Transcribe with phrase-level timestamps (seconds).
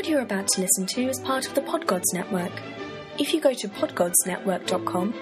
[0.00, 2.52] What you're about to listen to is part of the Podgods Network.
[3.18, 5.14] If you go to podgodsnetwork.com,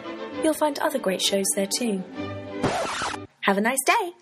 [0.44, 2.00] you'll find other great shows there too.
[3.40, 4.12] Have a nice day!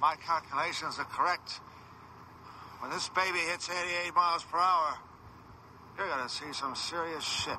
[0.00, 1.60] My calculations are correct.
[2.80, 4.96] When this baby hits 88 miles per hour,
[5.98, 7.58] you're gonna see some serious shit.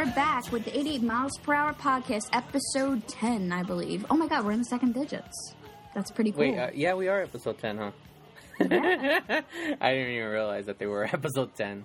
[0.00, 4.06] We're back with the 88 miles per hour podcast, episode 10, I believe.
[4.08, 5.52] Oh my god, we're in the second digits.
[5.94, 6.40] That's pretty cool.
[6.40, 7.90] Wait, uh, yeah, we are episode 10, huh?
[8.60, 11.84] I didn't even realize that they were episode 10.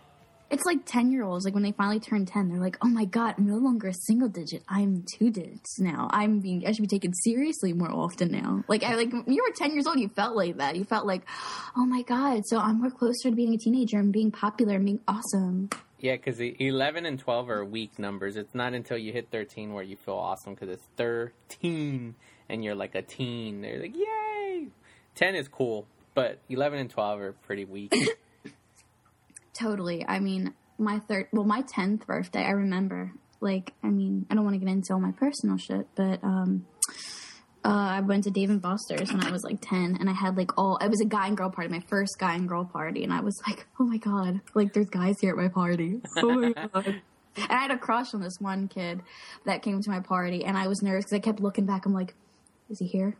[0.50, 3.04] it's like 10 year olds, like when they finally turn 10, they're like, oh my
[3.04, 4.64] god, I'm no longer a single digit.
[4.70, 6.08] I'm two digits now.
[6.10, 8.64] I'm being, I should be taken seriously more often now.
[8.70, 10.78] Like, I like, when you were 10 years old, you felt like that.
[10.78, 11.24] You felt like,
[11.76, 14.86] oh my god, so I'm more closer to being a teenager and being popular and
[14.86, 15.70] being awesome.
[16.06, 18.36] Yeah, because 11 and 12 are weak numbers.
[18.36, 22.14] It's not until you hit 13 where you feel awesome because it's 13
[22.48, 23.62] and you're like a teen.
[23.62, 24.68] They're like, yay!
[25.16, 27.92] 10 is cool, but 11 and 12 are pretty weak.
[29.56, 30.06] Totally.
[30.08, 33.12] I mean, my third, well, my 10th birthday, I remember.
[33.42, 36.68] Like, I mean, I don't want to get into all my personal shit, but um,
[37.66, 40.38] uh, I went to Dave and Buster's when I was like 10, and I had
[40.38, 43.04] like all, it was a guy and girl party, my first guy and girl party,
[43.04, 46.02] and I was like, oh my god, like there's guys here at my party.
[46.18, 47.02] Oh my god.
[47.38, 49.02] And I had a crush on this one kid
[49.46, 51.86] that came to my party, and I was nervous because I kept looking back.
[51.86, 52.14] I'm like,
[52.70, 53.18] is he here?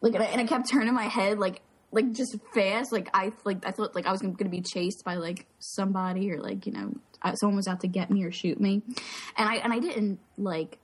[0.00, 2.92] Like, and I, and I kept turning my head, like, like just fast.
[2.92, 6.30] Like I, like I thought, like I was going to be chased by like somebody
[6.30, 6.94] or like you know
[7.34, 8.82] someone was out to get me or shoot me,
[9.36, 10.78] and I and I didn't like.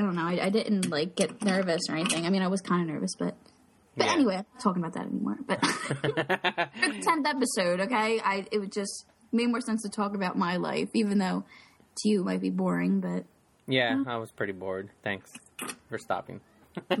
[0.00, 0.22] I don't know.
[0.24, 2.24] I, I didn't like get nervous or anything.
[2.24, 3.36] I mean, I was kind of nervous, but
[3.98, 4.12] but Yeah.
[4.14, 5.36] anyway, I'm not talking about that anymore.
[5.46, 5.60] But
[7.02, 8.18] tenth episode, okay?
[8.24, 11.44] I it would just made more sense to talk about my life, even though
[11.98, 13.00] to you it might be boring.
[13.00, 13.26] But
[13.66, 14.88] yeah, I was pretty bored.
[15.04, 15.30] Thanks
[15.90, 16.40] for stopping.
[16.90, 16.96] All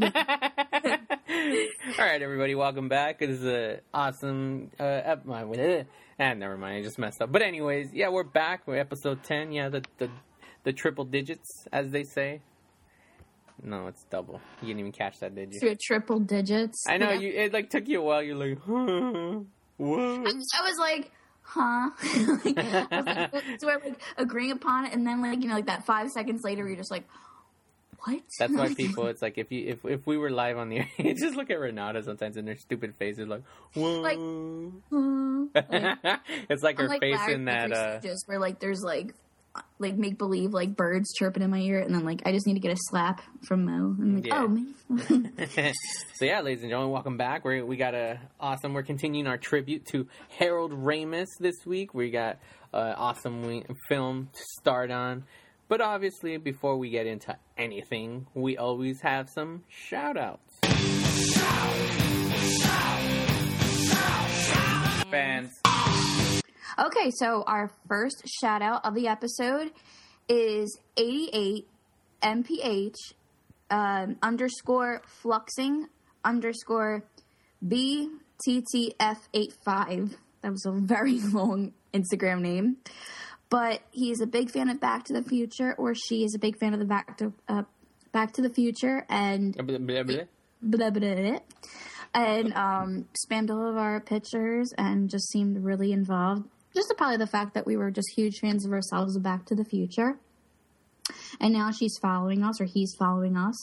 [1.98, 3.22] right, everybody, welcome back.
[3.22, 4.70] It is a awesome.
[4.78, 5.84] Uh, ep- my- eh,
[6.18, 6.76] ah, never mind.
[6.76, 7.32] I just messed up.
[7.32, 8.62] But anyways, yeah, we're back.
[8.66, 9.52] We're episode ten.
[9.52, 10.10] Yeah, the the
[10.64, 12.40] the triple digits, as they say.
[13.62, 14.40] No, it's double.
[14.62, 15.60] You didn't even catch that, did you?
[15.60, 17.18] through triple digits, I know Yeah.
[17.20, 17.28] you.
[17.32, 18.22] It like took you a while.
[18.22, 19.40] You're like, huh,
[19.76, 20.00] what?
[20.00, 21.10] I was like,
[21.42, 21.90] huh?
[22.44, 25.54] like, I was like, so we're like agreeing upon it, and then like you know,
[25.54, 27.04] like that five seconds later, you're just like,
[28.04, 28.20] what?
[28.38, 29.06] That's why people.
[29.08, 31.58] It's like if you if if we were live on the air, just look at
[31.60, 33.42] Renata sometimes and their stupid faces like,
[33.74, 34.02] what?
[34.02, 34.18] Like,
[35.54, 37.72] Like, it's like her I'm like face Larry in that.
[37.72, 39.14] Uh Studios where like there's like
[39.78, 42.54] like make believe like birds chirping in my ear, and then like I just need
[42.54, 43.72] to get a slap from Mo.
[43.98, 44.42] I'm like, Yeah.
[44.44, 45.32] oh man.
[46.14, 47.44] so yeah, ladies and gentlemen, welcome back.
[47.44, 48.74] We we got a awesome.
[48.74, 50.06] We're continuing our tribute to
[50.38, 51.94] Harold Ramis this week.
[51.94, 52.38] We got
[52.72, 55.24] an awesome we- film to start on.
[55.68, 60.58] But obviously, before we get into anything, we always have some shout outs.
[65.10, 65.59] Fans.
[66.78, 69.70] Okay, so our first shout out of the episode
[70.28, 71.66] is 88
[72.22, 72.94] mph
[73.70, 75.86] um, underscore fluxing
[76.24, 77.02] underscore
[77.66, 80.14] bttf85.
[80.42, 82.76] That was a very long Instagram name.
[83.48, 86.38] But he is a big fan of Back to the Future, or she is a
[86.38, 87.62] big fan of the Back to uh,
[88.12, 90.16] Back to the Future, and Blah, blah, blah.
[90.62, 91.38] blah, blah, blah,
[92.14, 96.44] and um, spammed all of our pictures and just seemed really involved.
[96.88, 99.64] Just probably the fact that we were just huge fans of ourselves Back to the
[99.64, 100.18] Future.
[101.40, 103.56] And now she's following us, or he's following us.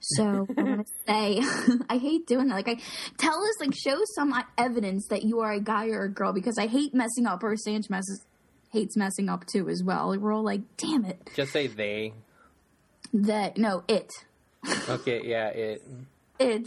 [0.00, 1.40] So I want to say,
[1.88, 2.54] I hate doing that.
[2.54, 2.76] Like, I
[3.18, 6.58] tell us, like, show some evidence that you are a guy or a girl, because
[6.58, 7.42] I hate messing up.
[7.42, 8.24] Or Sanch messes,
[8.72, 10.16] hates messing up too, as well.
[10.18, 12.12] We're all like, damn it, Just say they.
[13.12, 14.10] that no, it,
[14.88, 15.82] Okay, yeah, it.
[16.38, 16.66] it.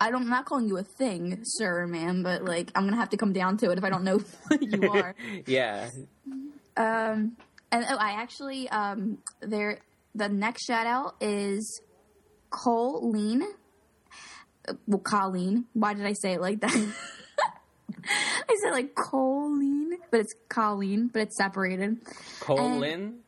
[0.00, 2.96] I don't, I'm not calling you a thing, sir or ma'am, but like I'm gonna
[2.96, 5.14] have to come down to it if I don't know what you are.
[5.46, 5.90] Yeah,
[6.76, 7.36] um,
[7.70, 9.80] and oh, I actually um, there.
[10.16, 11.80] The next shout out is
[12.50, 13.42] Colleen.
[14.86, 15.66] Well, Colleen.
[15.72, 16.72] Why did I say it like that?
[18.48, 21.98] I said like Colleen, but it's Colleen, but it's separated.
[22.40, 23.20] colon.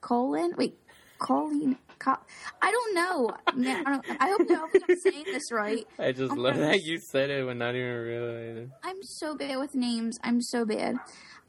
[0.00, 0.52] Colin?
[0.58, 0.78] Wait,
[1.18, 1.78] Colleen.
[1.98, 2.16] Co-
[2.62, 3.30] I don't know.
[3.54, 5.86] Man, I, don't, I hope, I hope I'm saying this right.
[5.98, 8.72] I just I'm love gonna- that you said it when not even realizing.
[8.82, 10.18] I'm so bad with names.
[10.22, 10.96] I'm so bad.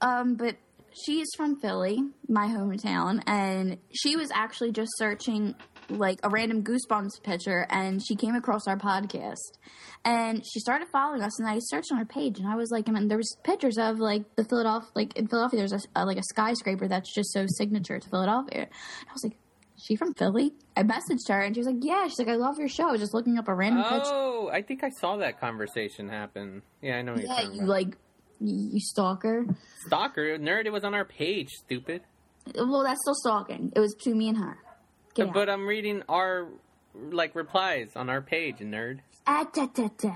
[0.02, 0.56] Um, but
[0.94, 2.00] she is from Philly,
[2.30, 5.56] my hometown, and she was actually just searching
[5.90, 9.42] like a random Goosebumps picture, and she came across our podcast,
[10.06, 12.88] and she started following us, and I searched on her page, and I was like,
[12.88, 16.06] I mean, there was pictures of like the Philadelphia, like in Philadelphia, there's a, a
[16.06, 18.62] like a skyscraper that's just so signature to Philadelphia.
[18.62, 18.70] And
[19.10, 19.38] I was like,
[19.78, 20.54] she from Philly?
[20.78, 22.08] I messaged her, and she was like, yeah.
[22.08, 22.88] She's like, I love your show.
[22.90, 24.10] I was just looking up a random picture.
[24.14, 26.62] Oh, I think I saw that conversation happen.
[26.82, 27.14] Yeah, I know.
[27.14, 27.68] What you're Yeah, you about.
[27.68, 27.98] like
[28.40, 29.46] you you stalker.
[29.88, 30.66] stalker nerd.
[30.66, 31.50] It was on our page.
[31.66, 32.02] Stupid.
[32.56, 33.72] Well, that's still stalking.
[33.76, 34.58] It was between me and her.
[35.16, 35.54] Get But out.
[35.54, 36.48] I'm reading our
[36.94, 38.58] like replies on our page.
[38.60, 39.00] Nerd.
[39.28, 40.14] Ah, da, da, da.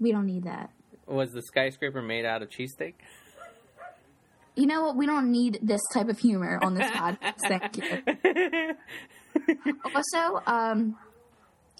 [0.00, 0.70] We don't need that.
[1.06, 2.94] Was the skyscraper made out of cheesesteak?
[4.56, 4.96] You know what?
[4.96, 7.34] We don't need this type of humor on this podcast.
[7.48, 8.76] Thank you.
[9.94, 10.96] Also, um,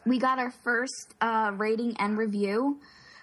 [0.05, 2.81] we got our first uh, rating and review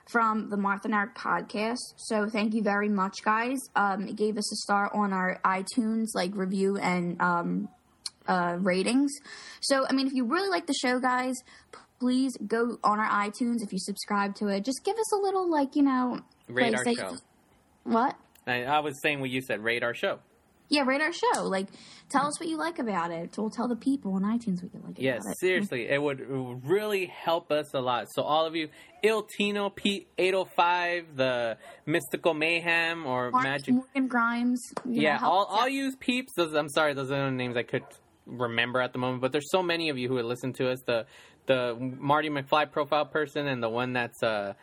[0.09, 1.77] from the Martha and Eric podcast.
[1.97, 3.59] So thank you very much, guys.
[3.75, 7.69] Um, it gave us a star on our iTunes like review and um,
[8.27, 9.11] uh, ratings.
[9.61, 11.35] So I mean, if you really like the show, guys,
[11.99, 13.61] please go on our iTunes.
[13.61, 16.83] If you subscribe to it, just give us a little like you know Rate our
[16.83, 17.17] show.
[17.83, 18.15] What?
[18.47, 19.63] I, I was saying what you said.
[19.63, 20.19] radar show.
[20.69, 21.43] Yeah, radar show.
[21.43, 21.67] Like,
[22.09, 23.35] tell us what you like about it.
[23.37, 25.39] We'll tell the people on iTunes what you like Yes, about it.
[25.39, 28.07] seriously, it would, it would really help us a lot.
[28.15, 28.69] So all of you,
[29.03, 33.73] Il Tino P eight hundred five, the Mystical Mayhem or Mark Magic.
[33.75, 34.61] Morgan Grimes.
[34.85, 35.59] know, Yeah, help all us out.
[35.59, 36.31] all you peeps.
[36.37, 37.83] Those, I'm sorry, those are the names I could
[38.25, 39.19] remember at the moment.
[39.21, 40.79] But there's so many of you who would listen to us.
[40.87, 41.05] The
[41.47, 44.53] the Marty McFly profile person and the one that's uh,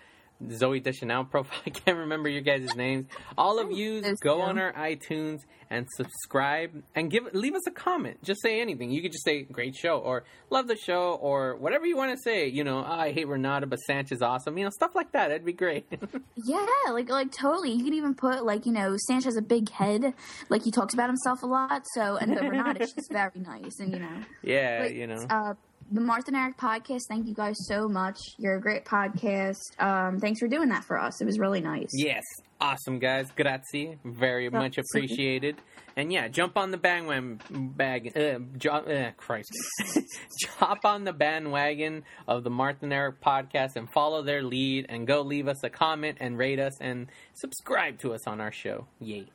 [0.44, 1.58] Zooey Deschanel profile.
[1.67, 3.06] I can't remember your guys' names.
[3.37, 5.40] All of you go on our iTunes
[5.70, 8.23] and subscribe and give leave us a comment.
[8.23, 8.90] Just say anything.
[8.90, 12.19] You could just say great show or love the show or whatever you want to
[12.23, 12.46] say.
[12.49, 14.56] You know, "Oh, I hate Renata, but Sanch is awesome.
[14.56, 15.29] You know, stuff like that.
[15.29, 15.87] That'd be great.
[16.44, 17.73] Yeah, like like totally.
[17.73, 20.14] You could even put like you know, Sanch has a big head.
[20.49, 21.82] Like he talks about himself a lot.
[21.94, 24.08] So and but Renata, she's very nice, and you know,
[24.43, 25.26] yeah, Like, you know.
[25.29, 25.55] uh,
[25.90, 27.02] the Martha and Eric podcast.
[27.08, 28.19] Thank you guys so much.
[28.38, 29.58] You're a great podcast.
[29.79, 31.20] Um, thanks for doing that for us.
[31.20, 31.90] It was really nice.
[31.93, 32.25] Yes,
[32.61, 33.29] awesome guys.
[33.37, 35.56] Grazie, very much appreciated.
[35.96, 37.40] And yeah, jump on the bandwagon.
[37.50, 39.50] Bag, uh, jo- uh, Christ,
[40.61, 45.06] jump on the bandwagon of the Martha and Eric podcast and follow their lead and
[45.06, 48.87] go leave us a comment and rate us and subscribe to us on our show.
[49.00, 49.26] Yay!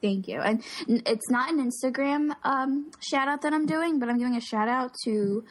[0.00, 0.40] Thank you.
[0.40, 4.40] And it's not an Instagram um, shout out that I'm doing, but I'm doing a
[4.40, 5.44] shout out to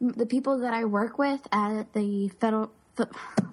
[0.00, 2.70] the people that I work with at the Federal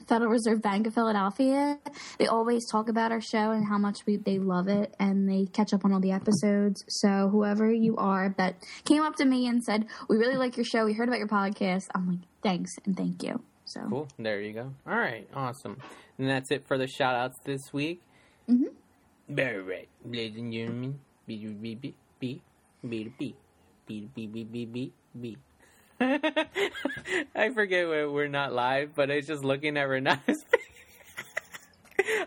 [0.08, 1.78] Federal Reserve Bank of Philadelphia.
[2.18, 5.46] They always talk about our show and how much we they love it, and they
[5.46, 6.84] catch up on all the episodes.
[6.88, 8.56] So whoever you are that
[8.86, 10.86] came up to me and said, "We really like your show.
[10.86, 14.08] We heard about your podcast," I'm like, "Thanks and thank you." So Cool.
[14.18, 14.74] There you go.
[14.88, 15.78] All right, awesome.
[16.18, 18.02] And that's it for the shout outs this week.
[18.50, 18.74] Mm-hmm.
[19.28, 21.00] Very right, ladies and gentlemen.
[21.28, 22.42] B B B B
[22.88, 23.36] B B
[23.86, 25.38] B B B B B B.
[26.00, 30.46] I forget we're, we're not live, but I was just looking at Renata's.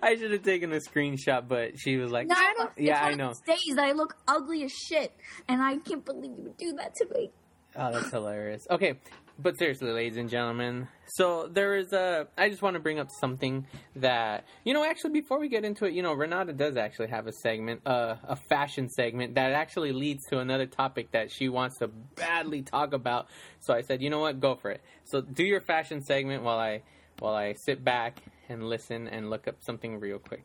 [0.03, 2.71] I should have taken a screenshot, but she was like, No, I don't.
[2.77, 5.15] "Yeah, it's I one know." Of those days that I look ugly as shit,
[5.49, 7.31] and I can't believe you would do that to me.
[7.77, 8.67] Oh, that's hilarious.
[8.71, 8.99] Okay,
[9.43, 12.29] but seriously, ladies and gentlemen, so there is a.
[12.37, 13.67] I just want to bring up something
[13.97, 14.85] that you know.
[14.85, 18.17] Actually, before we get into it, you know, Renata does actually have a segment, uh,
[18.25, 22.93] a fashion segment that actually leads to another topic that she wants to badly talk
[22.93, 23.29] about.
[23.61, 24.81] So I said, you know what, go for it.
[25.05, 26.83] So do your fashion segment while I
[27.19, 30.45] while I sit back and listen and look up something real quick.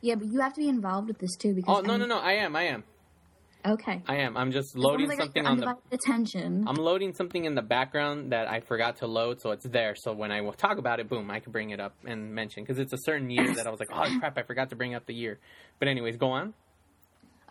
[0.00, 2.06] Yeah, but you have to be involved with this too because Oh no I'm- no
[2.06, 2.18] no!
[2.18, 2.84] I am I am
[3.64, 4.02] Okay.
[4.08, 4.36] I am.
[4.36, 5.76] I'm just loading got something on the.
[5.92, 6.64] attention.
[6.66, 9.94] I'm loading something in the background that I forgot to load, so it's there.
[9.94, 12.64] So when I will talk about it, boom, I can bring it up and mention
[12.64, 14.94] because it's a certain year that I was like, oh crap, I forgot to bring
[14.94, 15.38] up the year.
[15.78, 16.54] But anyways, go on.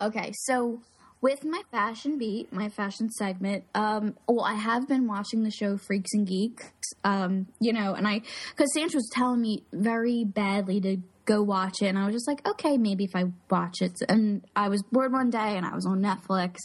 [0.00, 0.80] Okay, so
[1.22, 5.78] with my fashion beat, my fashion segment, um, well, I have been watching the show
[5.78, 6.66] Freaks and Geeks,
[7.04, 11.82] um, you know, and I, because Sanch was telling me very badly to go watch
[11.82, 13.98] it, and I was just like, okay, maybe if I watch it.
[14.08, 16.56] And I was bored one day, and I was on Netflix,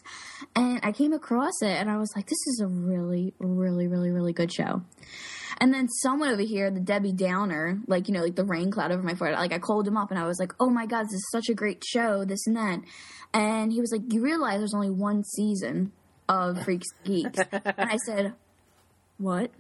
[0.56, 4.12] and I came across it, and I was like, this is a really, really, really,
[4.12, 4.82] really good show.
[5.60, 8.92] And then someone over here, the Debbie Downer, like, you know, like the rain cloud
[8.92, 11.06] over my forehead, like I called him up and I was like, oh my God,
[11.06, 12.82] this is such a great show, this and that.
[13.34, 15.92] And he was like, you realize there's only one season
[16.30, 17.40] of Freaks and Geeks.
[17.52, 18.34] and I said,
[19.18, 19.52] what?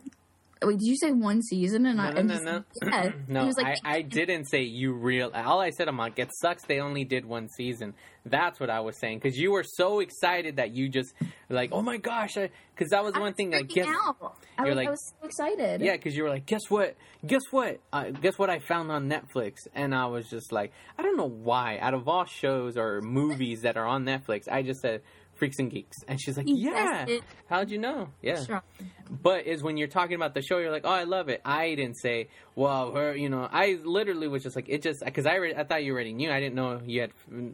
[0.63, 1.85] Wait, did you say one season?
[1.85, 2.89] And I No, no, just- no, no.
[3.03, 3.11] Yeah.
[3.27, 5.31] no, like, I, I didn't say you real.
[5.33, 7.93] All I said, I'm like, it sucks they only did one season.
[8.25, 11.13] That's what I was saying because you were so excited that you just
[11.49, 13.51] like, oh my gosh, because that was I one was thing.
[13.51, 14.35] Like, guess, out.
[14.57, 15.81] I you're was, like- I was so excited.
[15.81, 16.95] yeah, because you were like, guess what?
[17.25, 17.79] Guess what?
[17.93, 19.67] Uh, guess what I found on Netflix?
[19.73, 21.77] And I was just like, I don't know why.
[21.79, 25.01] Out of all shows or movies that are on Netflix, I just said
[25.38, 27.06] Freaks and Geeks, and she's like, yeah.
[27.50, 28.10] How'd you know?
[28.22, 28.44] Yeah.
[28.44, 28.63] Sure.
[29.10, 31.41] But is when you're talking about the show, you're like, oh, I love it.
[31.46, 35.25] I didn't say, well, her, you know, I literally was just like, it just because
[35.25, 36.32] I already, I thought you already knew.
[36.32, 37.12] I didn't know you had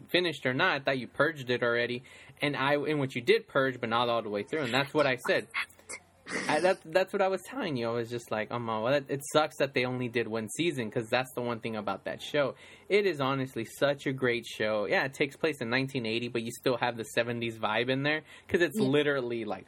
[0.09, 0.75] finished or not.
[0.75, 2.03] I thought you purged it already,
[2.41, 4.93] and I, in what you did purge, but not all the way through, and that's
[4.93, 5.47] what I said.
[6.47, 7.87] I, that's that's what I was telling you.
[7.89, 10.47] I was just like, oh my, well, it, it sucks that they only did one
[10.49, 12.55] season because that's the one thing about that show.
[12.89, 14.85] It is honestly such a great show.
[14.85, 18.21] Yeah, it takes place in 1980, but you still have the 70s vibe in there
[18.47, 18.87] because it's Yeah.
[18.87, 19.65] literally like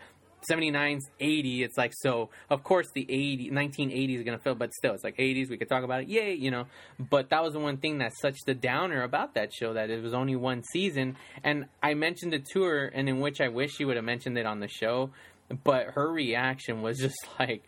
[0.48, 1.64] 79, 80.
[1.64, 2.30] It's like so.
[2.50, 5.50] Of course, the 80, 1980 is gonna feel, but still, it's like 80s.
[5.50, 6.66] We could talk about it, yay, you know.
[7.00, 10.02] But that was the one thing that's such the downer about that show that it
[10.04, 11.18] was only one season.
[11.44, 14.38] And I mentioned it to her, and in which I wish she would have mentioned
[14.38, 15.10] it on the show
[15.64, 17.64] but her reaction was just like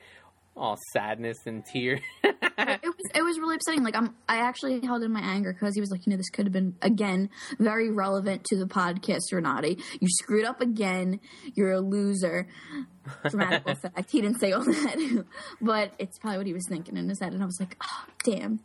[0.56, 2.02] all sadness and tears.
[2.24, 3.84] it was it was really upsetting.
[3.84, 6.30] Like I'm, I actually held in my anger because he was like, you know, this
[6.30, 7.30] could have been again
[7.60, 9.78] very relevant to the podcast, Renati.
[10.00, 11.20] You screwed up again.
[11.54, 12.48] You're a loser.
[13.30, 14.12] Dramatic effect.
[14.12, 15.26] He didn't say all that,
[15.62, 17.34] but it's probably what he was thinking in his head.
[17.34, 18.60] And I was like, oh, damn.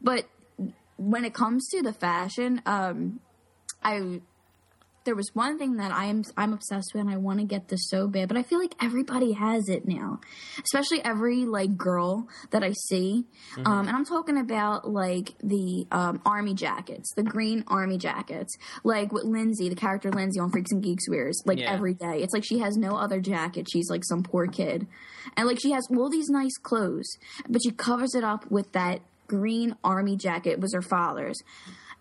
[0.00, 0.24] But
[0.96, 3.20] when it comes to the fashion, um,
[3.82, 4.20] I
[5.04, 7.68] there was one thing that I am I'm obsessed with and I want to get
[7.68, 10.20] this so bad, but I feel like everybody has it now.
[10.62, 13.24] Especially every like girl that I see.
[13.64, 18.56] Um and I'm talking about like the um army jackets, the green army jackets.
[18.82, 21.72] Like what Lindsay, the character Lindsay on Freaks and Geeks wears like Yeah.
[21.72, 22.22] every day.
[22.22, 23.68] It's like she has no other jacket.
[23.70, 24.86] She's like some poor kid.
[25.36, 27.16] And like she has all these nice clothes,
[27.48, 30.50] but she covers it up with that green army jacket.
[30.52, 31.38] It was her father's.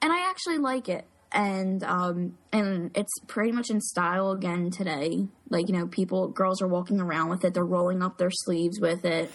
[0.02, 5.28] And I actually like it and um and it's pretty much in style again today.
[5.50, 7.54] Like you know people girls are walking around with it.
[7.54, 9.32] They're rolling up their sleeves with it.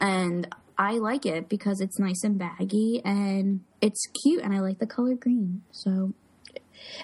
[0.00, 4.78] And i like it because it's nice and baggy and it's cute and i like
[4.78, 5.62] the color green.
[5.72, 6.12] So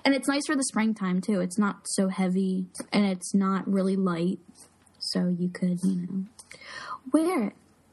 [0.04, 1.40] and it's nice for the springtime too.
[1.40, 4.38] It's not so heavy and it's not really light.
[4.98, 6.24] So you could you know
[7.12, 7.52] wear it.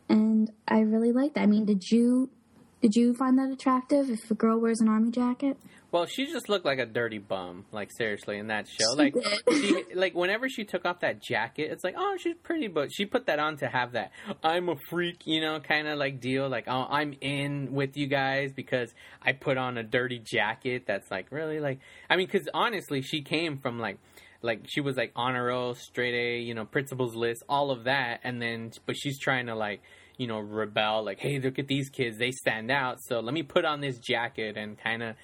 [0.09, 1.41] And i really like that.
[1.41, 2.29] I mean did you
[2.81, 5.57] did you find that attractive if a girl wears an army jacket
[5.91, 8.91] well, she just looked like a dirty bum, like seriously, in that show.
[8.91, 9.15] She like
[9.51, 13.05] she like whenever she took off that jacket, it's like, oh, she's pretty, but she
[13.05, 14.11] put that on to have that
[14.43, 16.49] I'm a freak, you know, kind of like deal.
[16.49, 20.83] Like, oh, I'm in with you guys because I put on a dirty jacket.
[20.85, 21.79] That's like really like,
[22.09, 23.99] I mean, because honestly, she came from like
[24.41, 28.19] like she was like honor roll, straight A, you know, principals list, all of that,
[28.23, 29.81] and then but she's trying to like
[30.17, 33.43] you know rebel, like hey, look at these kids, they stand out, so let me
[33.43, 35.15] put on this jacket and kind of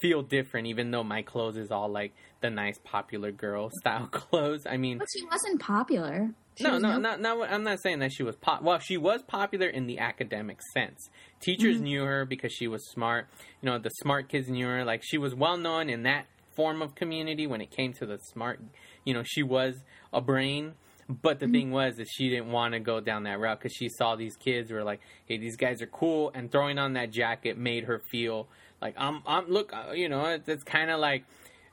[0.00, 4.66] feel different, even though my clothes is all like the nice popular girl style clothes.
[4.68, 6.30] I mean, But she wasn't popular.
[6.56, 7.52] She no, was no, not, not.
[7.52, 8.62] I'm not saying that she was pop.
[8.62, 11.10] Well, she was popular in the academic sense.
[11.40, 11.84] Teachers mm-hmm.
[11.84, 13.28] knew her because she was smart.
[13.60, 14.84] You know, the smart kids knew her.
[14.84, 18.18] Like she was well known in that form of community when it came to the
[18.32, 18.60] smart.
[19.04, 19.74] You know, she was
[20.12, 20.74] a brain.
[21.08, 21.52] But the mm-hmm.
[21.52, 24.34] thing was that she didn't want to go down that route because she saw these
[24.34, 28.00] kids were like, "Hey, these guys are cool," and throwing on that jacket made her
[28.10, 28.48] feel
[28.86, 29.22] like I'm.
[29.26, 31.24] I'm look, uh, you know, it's, it's kind of like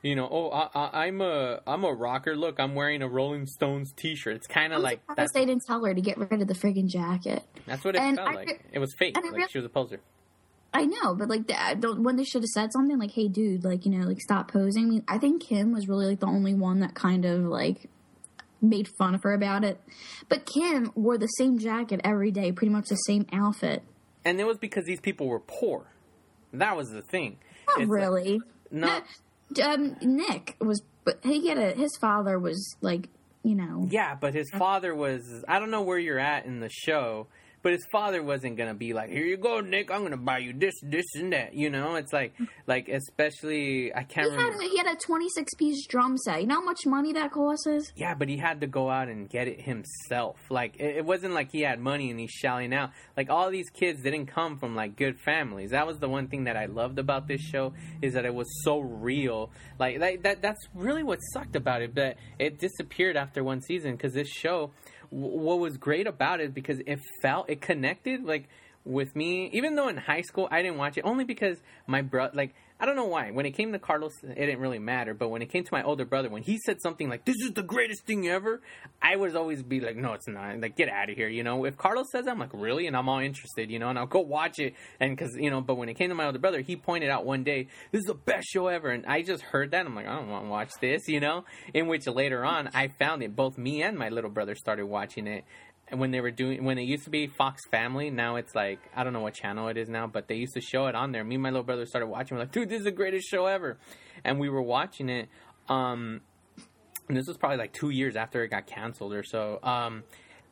[0.02, 2.36] you know, oh, I, I'm a I'm a rocker.
[2.36, 4.36] Look, I'm wearing a Rolling Stones T-shirt.
[4.36, 6.88] It's kind of like that's, they didn't tell her to get rid of the friggin'
[6.88, 7.42] jacket.
[7.66, 8.64] that's what it and felt I like.
[8.72, 9.16] It was fake.
[9.16, 10.00] Like re- she was a poser.
[10.74, 13.64] I know, but like, the, don't, when they should have said something like, "Hey, dude,
[13.64, 16.26] like, you know, like, stop posing." I mean, I think Kim was really like the
[16.26, 17.88] only one that kind of like
[18.60, 19.80] made fun of her about it.
[20.28, 23.84] But Kim wore the same jacket every day, pretty much the same outfit.
[24.24, 25.86] And it was because these people were poor.
[26.58, 27.38] That was the thing.
[27.68, 28.40] Not It's like- really.
[28.70, 29.00] no.
[29.62, 33.08] Um, Nick was, but he had a his father was like,
[33.44, 35.44] you know, Yeah, but his father was.
[35.46, 37.26] I don't know where you're at in the show,
[37.64, 39.90] but his father wasn't gonna be like, "Here you go, Nick.
[39.90, 42.34] I'm gonna buy you this, this, and that." You know, it's like,
[42.66, 44.60] like especially I can't he remember.
[44.62, 46.42] had he had a twenty six piece drum set.
[46.42, 47.92] You know how much money that costs?
[47.96, 50.36] Yeah, but he had to go out and get it himself.
[50.50, 52.90] Like it, it wasn't like he had money and he's shelling out.
[53.16, 55.70] Like all these kids didn't come from like good families.
[55.70, 58.46] That was the one thing that I loved about this show is that it was
[58.62, 59.50] so real.
[59.78, 61.94] Like that, that that's really what sucked about it.
[61.94, 64.72] But it disappeared after one season because this show.
[65.14, 68.48] What was great about it because it felt it connected like
[68.84, 72.32] with me, even though in high school I didn't watch it, only because my brother,
[72.34, 73.30] like, I don't know why.
[73.30, 75.14] When it came to Carlos, it didn't really matter.
[75.14, 77.52] But when it came to my older brother, when he said something like, this is
[77.52, 78.60] the greatest thing ever,
[79.00, 80.60] I would always be like, no, it's not.
[80.60, 81.64] Like, get out of here, you know?
[81.64, 82.88] If Carlos says that, I'm like, really?
[82.88, 83.90] And I'm all interested, you know?
[83.90, 84.74] And I'll go watch it.
[84.98, 87.24] And because, you know, but when it came to my older brother, he pointed out
[87.24, 88.90] one day, this is the best show ever.
[88.90, 89.86] And I just heard that.
[89.86, 91.44] I'm like, I don't want to watch this, you know?
[91.72, 93.36] In which later on, I found it.
[93.36, 95.44] Both me and my little brother started watching it
[95.88, 98.80] and when they were doing when it used to be Fox Family, now it's like
[98.94, 101.12] I don't know what channel it is now, but they used to show it on
[101.12, 101.24] there.
[101.24, 102.36] Me and my little brother started watching.
[102.36, 103.78] We're like, dude, this is the greatest show ever,
[104.24, 105.28] and we were watching it.
[105.68, 106.22] Um,
[107.08, 109.58] and this was probably like two years after it got canceled or so.
[109.62, 110.04] Um,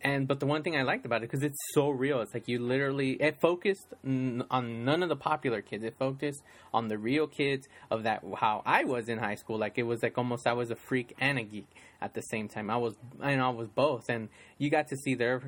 [0.02, 2.20] and but the one thing I liked about it because it's so real.
[2.20, 5.84] It's like you literally it focused n- on none of the popular kids.
[5.84, 6.42] It focused
[6.74, 9.58] on the real kids of that how I was in high school.
[9.58, 11.68] Like it was like almost I was a freak and a geek
[12.02, 12.68] at the same time.
[12.70, 14.28] I was I know I was both, and
[14.58, 15.42] you got to see their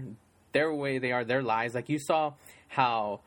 [0.53, 1.75] their way they are, their lives.
[1.75, 2.35] Like you saw
[2.69, 3.21] how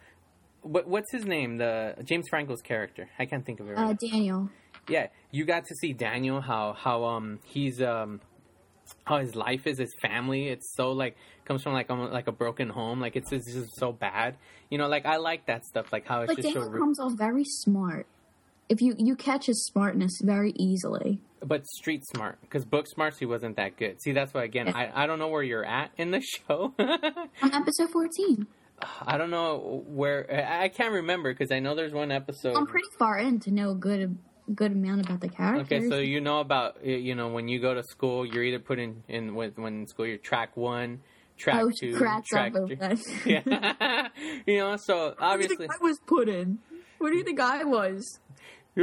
[0.61, 1.57] what what's his name?
[1.57, 3.09] The James Franco's character.
[3.19, 3.73] I can't think of it.
[3.73, 3.93] Right Uh, now.
[3.99, 4.49] Daniel.
[4.89, 8.21] Yeah, you got to see Daniel how how um he's um
[9.03, 10.47] how his life is, his family.
[10.47, 13.01] It's so like comes from like almost like a broken home.
[13.01, 14.37] Like it's, it's just so bad.
[14.69, 15.91] You know, like I like that stuff.
[15.91, 16.77] Like how it's But just Daniel so.
[16.77, 18.07] Comes off very smart.
[18.69, 21.19] If you you catch his smartness very easily.
[21.45, 24.01] but street smart because book smarts he wasn't that good.
[24.01, 26.73] See, that's why again I I don't know where you're at in the show.
[26.79, 28.47] On episode fourteen,
[29.01, 30.27] I don't know where
[30.63, 32.55] I can't remember because I know there's one episode.
[32.55, 34.17] I'm pretty far in to know a good
[34.53, 35.65] good amount about the characters.
[35.65, 38.79] Okay, so you know about you know when you go to school, you're either put
[38.79, 41.01] in in when, when in school you're track one,
[41.37, 42.77] track oh, two, track three.
[43.25, 44.07] Yeah,
[44.45, 44.75] you know.
[44.77, 46.59] So obviously, I was put in?
[46.99, 48.19] What do you think I was?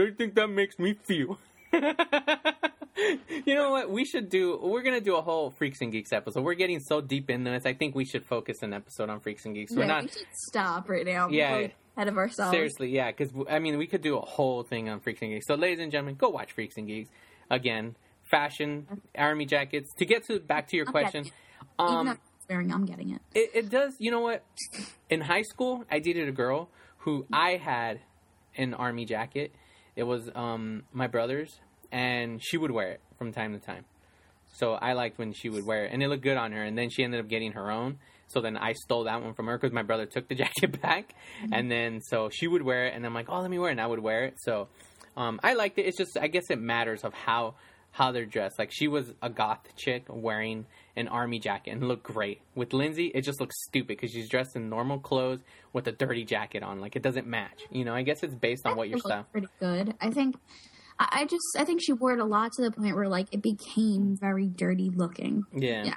[0.03, 1.39] You think that makes me feel.
[1.73, 3.91] you know what?
[3.91, 4.59] We should do.
[4.63, 6.43] We're gonna do a whole Freaks and Geeks episode.
[6.43, 7.67] We're getting so deep into this.
[7.67, 9.73] I think we should focus an episode on Freaks and Geeks.
[9.75, 11.29] We're not we should stop right now.
[11.29, 11.53] Yeah.
[11.53, 12.53] We're ahead of ourselves.
[12.53, 15.47] Seriously, yeah, because I mean, we could do a whole thing on Freaks and Geeks.
[15.47, 17.11] So, ladies and gentlemen, go watch Freaks and Geeks
[17.51, 17.97] again.
[18.31, 18.87] Fashion,
[19.17, 19.93] army jackets.
[19.99, 21.39] To get to back to your I'm question, getting
[21.79, 22.19] Even though um,
[22.51, 23.21] I'm I'm getting it.
[23.35, 23.95] it, it does.
[23.99, 24.45] You know what?
[25.11, 28.01] In high school, I dated a girl who I had
[28.57, 29.53] an army jacket.
[29.97, 31.59] It was um, my brother's,
[31.93, 33.85] and she would wear it from time to time.
[34.57, 36.63] So I liked when she would wear it, and it looked good on her.
[36.63, 37.99] And then she ended up getting her own.
[38.29, 41.15] So then I stole that one from her because my brother took the jacket back,
[41.53, 43.73] and then so she would wear it, and I'm like, oh, let me wear it,
[43.73, 44.35] and I would wear it.
[44.39, 44.69] So
[45.17, 45.87] um, I liked it.
[45.87, 47.55] It's just I guess it matters of how
[47.91, 48.59] how they're dressed.
[48.59, 52.41] Like she was a goth chick wearing an army jacket and look great.
[52.55, 55.41] With Lindsay, it just looks stupid because she's dressed in normal clothes
[55.73, 56.81] with a dirty jacket on.
[56.81, 57.65] Like it doesn't match.
[57.71, 59.27] You know, I guess it's based on what your style.
[59.33, 59.95] Pretty good.
[60.01, 60.37] I think.
[60.97, 63.43] I just I think she wore it a lot to the point where like it
[63.43, 65.45] became very dirty looking.
[65.53, 65.85] Yeah.
[65.85, 65.95] Yeah.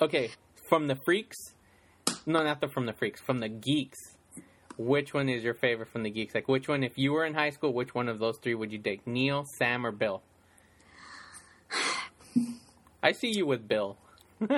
[0.00, 0.30] Okay,
[0.68, 1.36] from the freaks.
[2.26, 3.20] No, not the from the freaks.
[3.20, 3.98] From the geeks.
[4.78, 6.34] Which one is your favorite from the geeks?
[6.34, 8.70] Like, which one, if you were in high school, which one of those three would
[8.70, 9.06] you take?
[9.06, 10.22] Neil, Sam, or Bill?
[13.02, 13.96] I see you with Bill.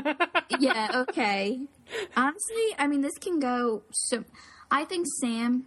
[0.58, 1.60] yeah, okay.
[2.16, 4.24] Honestly, I mean, this can go so.
[4.70, 5.66] I think Sam,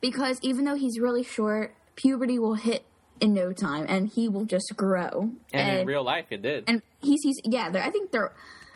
[0.00, 2.84] because even though he's really short, puberty will hit
[3.20, 5.30] in no time, and he will just grow.
[5.52, 6.64] And, in real life, it did.
[6.68, 7.70] and he's he's yeah.
[7.74, 8.32] I think they're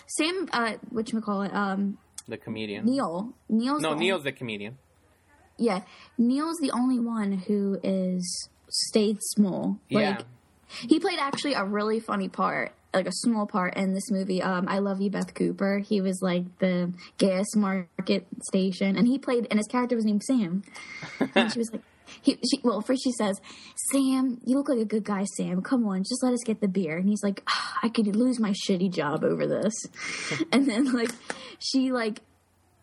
[0.06, 0.48] Sam.
[0.52, 1.54] Uh, what you call it?
[1.54, 1.98] Um,
[2.30, 2.86] the comedian.
[2.86, 3.34] Neil.
[3.48, 4.78] Neil's no, the Neil's the comedian.
[5.58, 5.82] yeah.
[6.16, 9.78] Neil's the only one who is stayed small.
[9.90, 10.22] Like, yeah.
[10.88, 14.42] He played actually a really funny part, like a small part in this movie.
[14.42, 15.78] Um, I love you, Beth Cooper.
[15.78, 20.22] He was like the gas market station, and he played, and his character was named
[20.22, 20.62] Sam.
[21.34, 21.82] and she was like,
[22.22, 23.40] he, she, well, first she says,
[23.92, 25.62] "Sam, you look like a good guy, Sam.
[25.62, 28.40] Come on, just let us get the beer." And he's like, "Ah, "I could lose
[28.40, 29.74] my shitty job over this."
[30.52, 31.10] and then like,
[31.58, 32.20] she like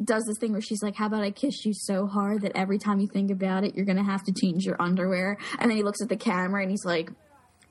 [0.04, 2.78] does this thing where she's like, "How about I kiss you so hard that every
[2.78, 5.84] time you think about it, you're gonna have to change your underwear?" And then he
[5.84, 7.12] looks at the camera and he's like,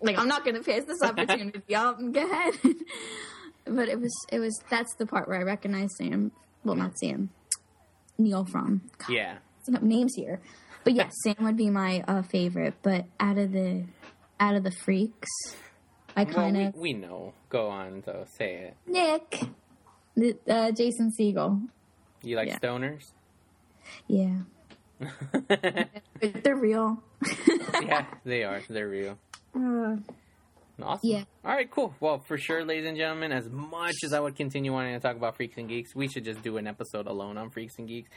[0.06, 1.62] "Like I'm not gonna pass this opportunity.
[1.68, 2.54] go ahead."
[3.64, 6.32] but it was it was that's the part where I recognize Sam.
[6.64, 7.30] Well, not Sam.
[8.18, 8.82] Neil from.
[8.98, 9.38] God, Yeah.
[9.74, 10.40] up names here.
[10.84, 12.74] But yes, Sam would be my uh, favorite.
[12.82, 13.84] But out of the
[14.40, 15.28] out of the freaks,
[16.16, 17.34] I Well, kind we, of we know.
[17.50, 18.24] Go on, though.
[18.38, 18.76] Say it.
[18.86, 19.40] Nick,
[20.16, 21.68] the, uh, Jason Segel.
[22.22, 22.58] You like Yeah.
[22.58, 23.02] stoners?
[24.08, 24.38] Yeah,
[26.20, 27.02] they're real.
[27.82, 28.60] yeah, they are.
[28.68, 29.16] They're real.
[29.56, 29.96] Uh,
[30.82, 31.08] Awesome.
[31.08, 31.24] Yeah.
[31.44, 31.94] All right, cool.
[32.00, 35.16] Well, for sure, ladies and gentlemen, as much as I would continue wanting to talk
[35.16, 38.10] about Freaks and Geeks, we should just do an episode alone on Freaks and Geeks.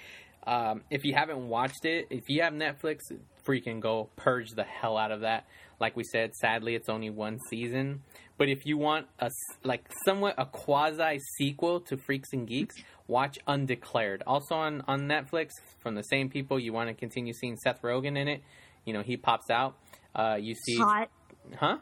[0.46, 3.00] Um, if you haven't watched it, if you have Netflix,
[3.48, 5.46] freaking go purge the hell out of that.
[5.80, 8.04] Like we said, sadly, it's only one season.
[8.38, 9.30] But if you want a
[9.64, 12.76] like somewhat a quasi sequel to Freaks and Geeks,
[13.08, 14.24] watch Undeclared.
[14.28, 16.60] Also on on Netflix from the same people.
[16.60, 18.42] You want to continue seeing Seth Rogen in it.
[18.86, 19.76] You know he pops out.
[20.16, 21.10] Uh, you see, Hot.
[21.58, 21.78] Huh?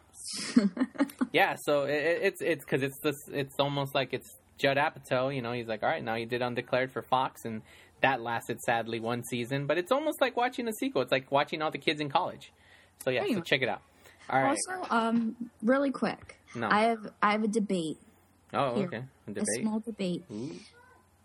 [1.32, 1.56] yeah.
[1.64, 3.16] So it, it- it's it's because it's this.
[3.32, 4.28] It's almost like it's
[4.58, 5.34] Judd Apatow.
[5.36, 7.62] You know, he's like, all right, now you did Undeclared for Fox, and
[8.02, 9.66] that lasted sadly one season.
[9.68, 11.02] But it's almost like watching a sequel.
[11.02, 12.52] It's like watching all the kids in college.
[13.04, 13.82] So yeah, so check it out.
[14.30, 14.58] All right.
[14.70, 16.68] Also, um, really quick, No.
[16.70, 17.98] I have I have a debate,
[18.54, 18.88] oh, here.
[18.88, 19.04] okay.
[19.28, 20.24] A a small debate.
[20.32, 20.52] Ooh.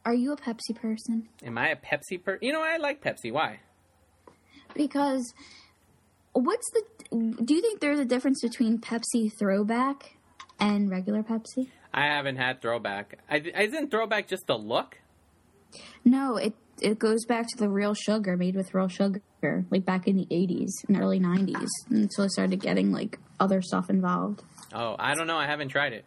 [0.05, 1.29] Are you a Pepsi person?
[1.45, 2.41] Am I a Pepsi person?
[2.43, 3.33] You know, I like Pepsi.
[3.33, 3.61] Why?
[4.75, 5.33] Because
[6.33, 6.83] what's the?
[7.45, 10.17] Do you think there's a difference between Pepsi Throwback
[10.59, 11.69] and regular Pepsi?
[11.93, 13.19] I haven't had throwback.
[13.31, 14.99] I, isn't throwback just a look?
[16.05, 19.21] No, it it goes back to the real sugar made with real sugar,
[19.71, 23.91] like back in the '80s and early '90s, until it started getting like other stuff
[23.91, 24.43] involved.
[24.73, 25.37] Oh, I don't know.
[25.37, 26.05] I haven't tried it.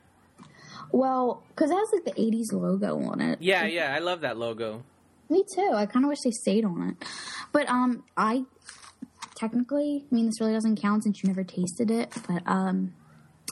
[0.92, 3.42] Well, because it has like the '80s logo on it.
[3.42, 4.84] Yeah, yeah, I love that logo.
[5.30, 5.72] Me too.
[5.74, 7.08] I kind of wish they stayed on it.
[7.52, 8.44] But um, I
[9.36, 12.12] technically, I mean, this really doesn't count since you never tasted it.
[12.28, 12.94] But um,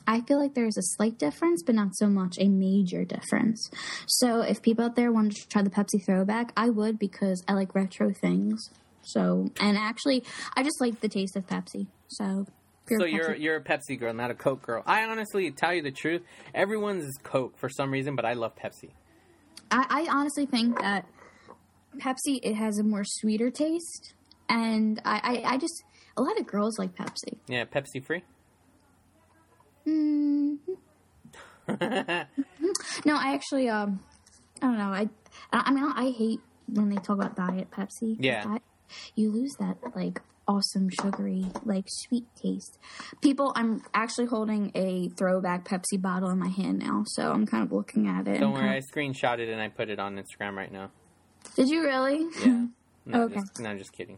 [0.07, 3.69] I feel like there's a slight difference, but not so much a major difference.
[4.07, 7.53] So if people out there wanted to try the Pepsi throwback, I would because I
[7.53, 8.69] like retro things.
[9.03, 10.23] So and actually,
[10.55, 11.87] I just like the taste of Pepsi.
[12.07, 12.45] So.
[12.89, 13.11] So Pepsi.
[13.13, 14.83] you're you're a Pepsi girl, not a Coke girl.
[14.85, 16.21] I honestly tell you the truth.
[16.53, 18.89] Everyone's Coke for some reason, but I love Pepsi.
[19.71, 21.07] I, I honestly think that
[21.97, 24.13] Pepsi it has a more sweeter taste,
[24.49, 25.83] and I, I, I just
[26.17, 27.37] a lot of girls like Pepsi.
[27.47, 28.23] Yeah, Pepsi free.
[29.87, 30.57] Mm.
[33.05, 33.99] No, I actually um
[34.61, 34.91] I don't know.
[34.91, 35.09] I
[35.51, 38.17] I mean I hate when they talk about diet Pepsi.
[38.19, 38.43] Yeah.
[38.43, 38.61] diet-
[39.15, 42.77] you lose that like awesome sugary like sweet taste.
[43.21, 47.63] People, I'm actually holding a throwback Pepsi bottle in my hand now, so I'm kind
[47.63, 48.39] of looking at it.
[48.39, 50.91] Don't worry, I screenshot it and I put it on Instagram right now.
[51.55, 52.27] Did you really?
[52.45, 52.65] Yeah.
[53.05, 53.35] No, Okay.
[53.35, 54.17] just, no, just kidding.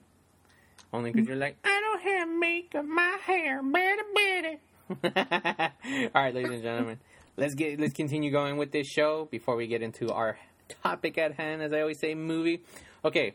[0.96, 4.58] Only because you're like, I don't have makeup, my hair, better, better.
[6.16, 7.00] All right, ladies and gentlemen,
[7.36, 10.38] let's get let's continue going with this show before we get into our
[10.84, 11.62] topic at hand.
[11.62, 12.62] As I always say, movie.
[13.04, 13.34] Okay,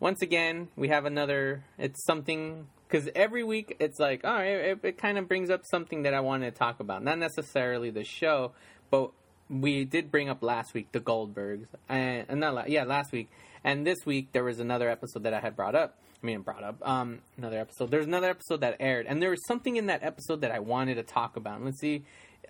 [0.00, 1.64] once again, we have another.
[1.76, 5.62] It's something because every week it's like, all right, it, it kind of brings up
[5.64, 7.04] something that I wanted to talk about.
[7.04, 8.52] Not necessarily the show,
[8.90, 9.10] but
[9.50, 13.28] we did bring up last week the Goldbergs, and, and not la- yeah last week,
[13.62, 15.98] and this week there was another episode that I had brought up.
[16.22, 17.90] I mean, brought up um, another episode.
[17.90, 20.94] There's another episode that aired, and there was something in that episode that I wanted
[20.94, 21.62] to talk about.
[21.62, 22.04] Let's see.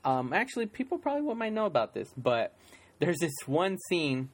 [0.04, 2.54] Um, actually, people probably might know about this, but
[2.98, 4.30] there's this one scene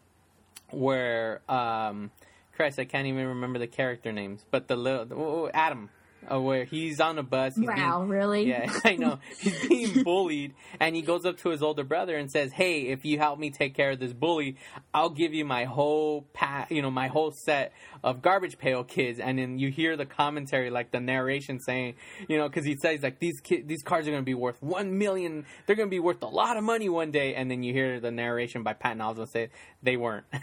[0.71, 2.11] where um,
[2.55, 6.65] Christ, I can't even remember the character names, but the little oh, Adam, uh, where
[6.65, 7.55] he's on a bus.
[7.57, 8.49] He's being- Wow, really?
[8.49, 9.19] yeah, I know.
[9.39, 13.05] He's being bullied, and he goes up to his older brother and says, "Hey, if
[13.05, 14.57] you help me take care of this bully,
[14.95, 17.73] I'll give you my whole pa- you know, my whole set
[18.05, 21.95] of garbage pail kids." And then you hear the commentary, like the narration saying,
[22.29, 24.63] you know, because he says like these ki- these cars are going to be worth
[24.63, 25.45] one million.
[25.67, 27.35] They're going to be worth a lot of money one day.
[27.35, 29.51] And then you hear the narration by Patton Oswalt say
[29.83, 30.25] they weren't.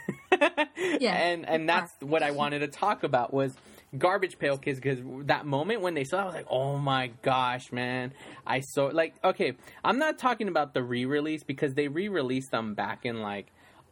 [1.00, 1.14] Yeah.
[1.16, 3.54] and and that's what I wanted to talk about was
[3.98, 7.12] garbage pail kids because that moment when they saw, it, I was like, oh my
[7.22, 8.14] gosh, man!
[8.46, 13.06] I saw like okay, I'm not talking about the re-release because they re-released them back
[13.06, 13.48] in like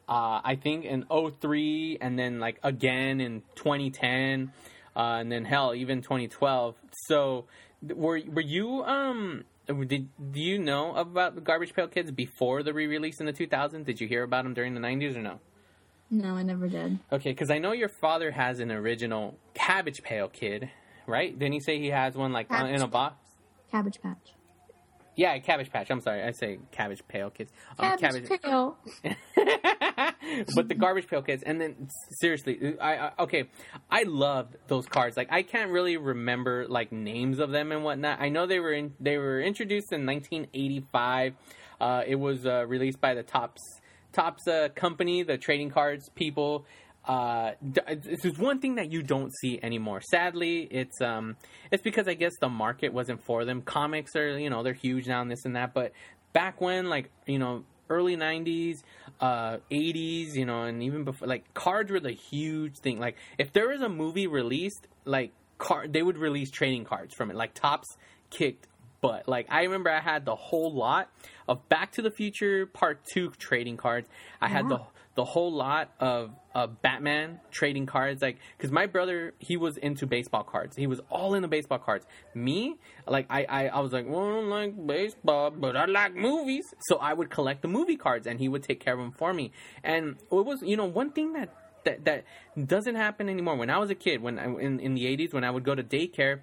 [0.08, 4.52] uh, I think in 03 and then like again in 2010
[4.96, 6.76] uh, and then hell even 2012.
[7.08, 7.46] So
[7.82, 9.46] were were you um.
[9.68, 13.84] Did do you know about the Garbage Pail Kids before the re-release in the 2000s?
[13.84, 15.42] Did you hear about them during the 90s or no?
[16.10, 17.00] No, I never did.
[17.12, 20.70] Okay, because I know your father has an original Cabbage Pail Kid,
[21.06, 21.38] right?
[21.38, 23.16] Didn't he say he has one like uh, in a box?
[23.72, 24.34] Cabbage Patch.
[25.18, 25.90] Yeah, Cabbage Patch.
[25.90, 27.52] I'm sorry, I say Cabbage Pail Kids.
[27.80, 28.78] Um, Cabbage, Pail.
[30.56, 31.90] but the Garbage Pail Kids, and then
[32.22, 33.50] seriously, I, I okay,
[33.90, 35.18] I loved those cards.
[35.18, 38.22] Like I can't really remember like names of them and whatnot.
[38.22, 41.34] I know they were in, they were introduced in 1985.
[41.82, 43.62] Uh, it was uh, released by the Topps
[44.14, 46.66] Topps uh, company, the trading cards people.
[47.08, 47.52] Uh,
[47.88, 50.02] it's just one thing that you don't see anymore.
[50.02, 51.38] Sadly, it's um,
[51.72, 53.62] it's because I guess the market wasn't for them.
[53.62, 55.74] Comics are, you know, they're huge now and this and that.
[55.74, 55.94] But
[56.34, 58.80] back when, like, you know, early '90s,
[59.22, 63.00] uh, '80s, you know, and even before, like, cards were the huge thing.
[63.00, 67.32] Like, if there was a movie released, like, card, they would release trading cards from
[67.32, 67.38] it.
[67.38, 67.88] Like, Topps
[68.30, 68.68] kicked
[69.02, 69.28] butt.
[69.28, 71.10] Like, I remember I had the whole lot
[71.48, 74.08] of Back to the Future Part Two trading cards.
[74.42, 74.82] I had the
[75.18, 80.06] the whole lot of uh, Batman trading cards, like because my brother he was into
[80.06, 80.78] baseball cards.
[80.78, 82.06] He was all into baseball cards.
[82.36, 86.16] Me, like I, I, I was like, well, I don't like baseball, but I like
[86.16, 86.66] movies.
[86.88, 89.34] So I would collect the movie cards, and he would take care of them for
[89.34, 89.52] me.
[89.84, 91.50] And it was, you know, one thing that
[91.86, 92.26] that that
[92.68, 93.56] doesn't happen anymore.
[93.56, 95.74] When I was a kid, when I, in in the '80s, when I would go
[95.74, 96.42] to daycare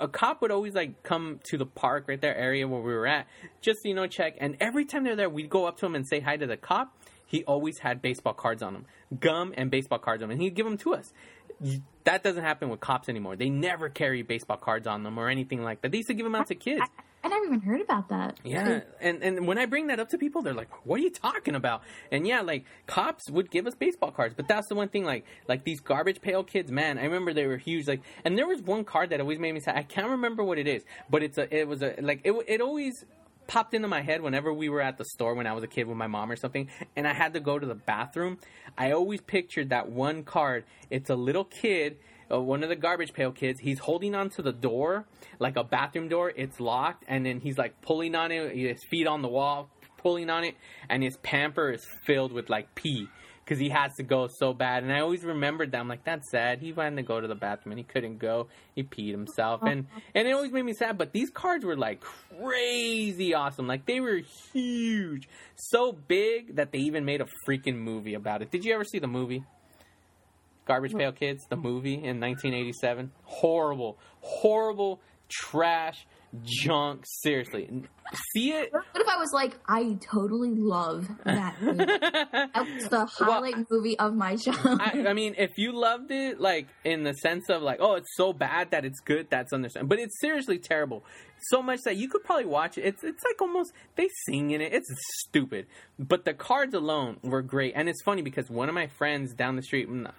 [0.00, 3.06] a cop would always like come to the park right there area where we were
[3.06, 3.26] at
[3.60, 6.06] just you know check and every time they're there we'd go up to him and
[6.06, 6.96] say hi to the cop.
[7.28, 8.86] He always had baseball cards on him
[9.18, 11.12] gum and baseball cards on him and he'd give them to us.
[12.04, 13.36] That doesn't happen with cops anymore.
[13.36, 15.90] They never carry baseball cards on them or anything like that.
[15.90, 16.82] They used to give them out to kids
[17.26, 18.38] I never even heard about that.
[18.44, 21.10] yeah, and and when I bring that up to people, they're like, "What are you
[21.10, 24.88] talking about?" And yeah, like cops would give us baseball cards, but that's the one
[24.88, 25.04] thing.
[25.04, 26.98] Like like these garbage pail kids, man.
[26.98, 27.88] I remember they were huge.
[27.88, 29.76] Like, and there was one card that always made me sad.
[29.76, 32.60] I can't remember what it is, but it's a it was a like it it
[32.60, 33.04] always
[33.46, 35.86] popped into my head whenever we were at the store when I was a kid
[35.86, 38.38] with my mom or something, and I had to go to the bathroom.
[38.76, 40.64] I always pictured that one card.
[40.90, 41.98] It's a little kid
[42.30, 43.60] uh, one of the garbage pail kids.
[43.60, 45.06] He's holding onto the door,
[45.38, 46.32] like a bathroom door.
[46.34, 48.56] It's locked, and then he's like pulling on it.
[48.56, 50.56] His feet on the wall, pulling on it,
[50.88, 53.08] and his pamper is filled with like pee
[53.46, 54.82] because he has to go so bad.
[54.82, 55.78] And I always remembered that.
[55.78, 56.58] I'm like, that's sad.
[56.58, 58.48] He wanted to go to the bathroom and he couldn't go.
[58.74, 60.98] He peed himself, and and it always made me sad.
[60.98, 63.66] But these cards were like crazy awesome.
[63.66, 64.20] Like they were
[64.52, 68.50] huge, so big that they even made a freaking movie about it.
[68.50, 69.44] Did you ever see the movie?
[70.66, 73.12] Garbage Pail Kids, the movie in 1987.
[73.24, 76.06] Horrible, horrible, trash,
[76.42, 77.04] junk.
[77.22, 77.68] Seriously,
[78.34, 78.72] see it.
[78.72, 81.84] What if I was like, I totally love that movie.
[81.84, 84.80] that was the highlight movie of my childhood.
[84.80, 88.14] I, I mean, if you loved it, like in the sense of like, oh, it's
[88.16, 89.96] so bad that it's good, that's understandable.
[89.96, 91.04] But it's seriously terrible.
[91.50, 92.84] So much that you could probably watch it.
[92.84, 94.72] It's it's like almost they sing in it.
[94.72, 94.88] It's
[95.20, 95.66] stupid.
[95.98, 99.56] But the cards alone were great, and it's funny because one of my friends down
[99.56, 100.10] the street, mm,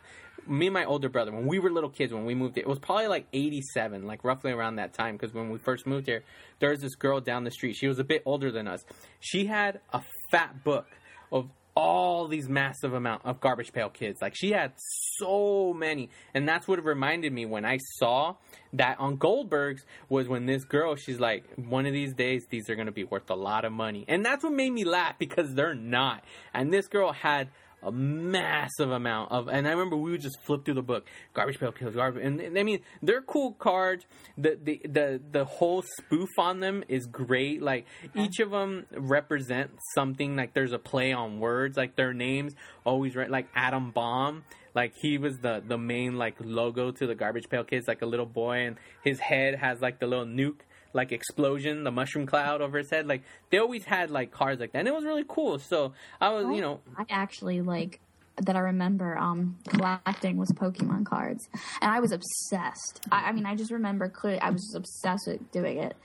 [0.47, 2.69] me and my older brother, when we were little kids, when we moved here, it
[2.69, 6.23] was probably like 87, like roughly around that time, because when we first moved here,
[6.59, 7.75] there was this girl down the street.
[7.75, 8.85] She was a bit older than us.
[9.19, 10.87] She had a fat book
[11.31, 14.19] of all these massive amount of garbage pail kids.
[14.19, 14.73] Like she had
[15.17, 18.35] so many, and that's what reminded me when I saw
[18.73, 22.75] that on Goldberg's was when this girl, she's like, one of these days these are
[22.75, 25.75] gonna be worth a lot of money, and that's what made me laugh because they're
[25.75, 26.23] not.
[26.51, 27.49] And this girl had
[27.83, 31.59] a massive amount of, and I remember we would just flip through the book, garbage
[31.59, 34.05] pail kills garbage, and, and I mean they're cool cards.
[34.37, 37.61] The the the the whole spoof on them is great.
[37.61, 38.23] Like uh-huh.
[38.23, 40.35] each of them represent something.
[40.35, 41.77] Like there's a play on words.
[41.77, 43.29] Like their names always right.
[43.29, 44.43] Like Adam Bomb.
[44.73, 47.87] Like he was the the main like logo to the garbage pail kids.
[47.87, 50.61] Like a little boy, and his head has like the little nuke
[50.93, 53.07] like explosion, the mushroom cloud over his head.
[53.07, 55.59] Like they always had like cars like that, and it was really cool.
[55.59, 57.99] So I was, you know, I actually like
[58.41, 61.49] that I remember um, collecting was Pokemon cards,
[61.81, 63.05] and I was obsessed.
[63.11, 65.95] I, I mean, I just remember clearly I was just obsessed with doing it.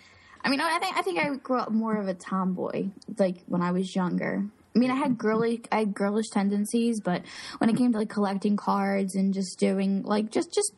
[0.44, 3.62] I mean, I think I think I grew up more of a tomboy, like when
[3.62, 4.44] I was younger.
[4.74, 7.22] I mean, I had girly, I had girlish tendencies, but
[7.58, 10.72] when it came to like collecting cards and just doing like just just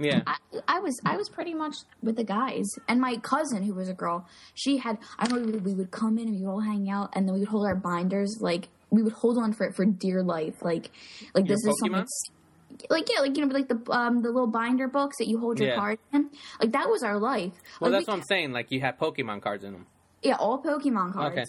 [0.00, 0.22] yeah.
[0.26, 0.36] I,
[0.66, 3.94] I was I was pretty much with the guys, and my cousin who was a
[3.94, 4.98] girl, she had.
[5.18, 7.40] I remember we would come in and we would all hang out, and then we
[7.40, 10.90] would hold our binders like we would hold on for it for dear life, like
[11.34, 12.02] like Your this is something.
[12.02, 12.06] Pokemon?
[12.88, 15.58] Like yeah, like you know, like the um the little binder books that you hold
[15.60, 15.76] your Yeah.
[15.76, 16.30] cards in.
[16.60, 17.52] Like that was our life.
[17.80, 18.52] Well, Like, that's we- what I'm saying.
[18.52, 19.86] Like you had Pokemon cards in them.
[20.22, 21.36] yeah, all Pokemon cards.
[21.38, 21.44] Okay.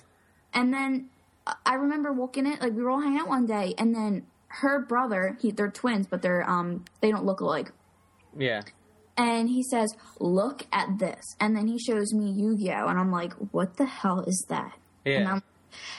[0.54, 1.10] And then
[1.48, 4.26] uh, I remember walking it like we were all hanging out one day, and then
[4.48, 7.72] her brother, he they're twins, but they're um they don't look alike.
[8.38, 8.62] Yeah.
[9.17, 13.34] and he says, "Look at this," and then he shows me Yu-Gi-Oh, and I'm like,
[13.52, 14.74] "What the hell is that?"
[15.06, 15.32] And, Yeah.
[15.34, 15.44] I'm,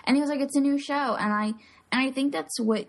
[0.05, 1.47] and he was like, "It's a new show," and I
[1.92, 2.87] and I think that's what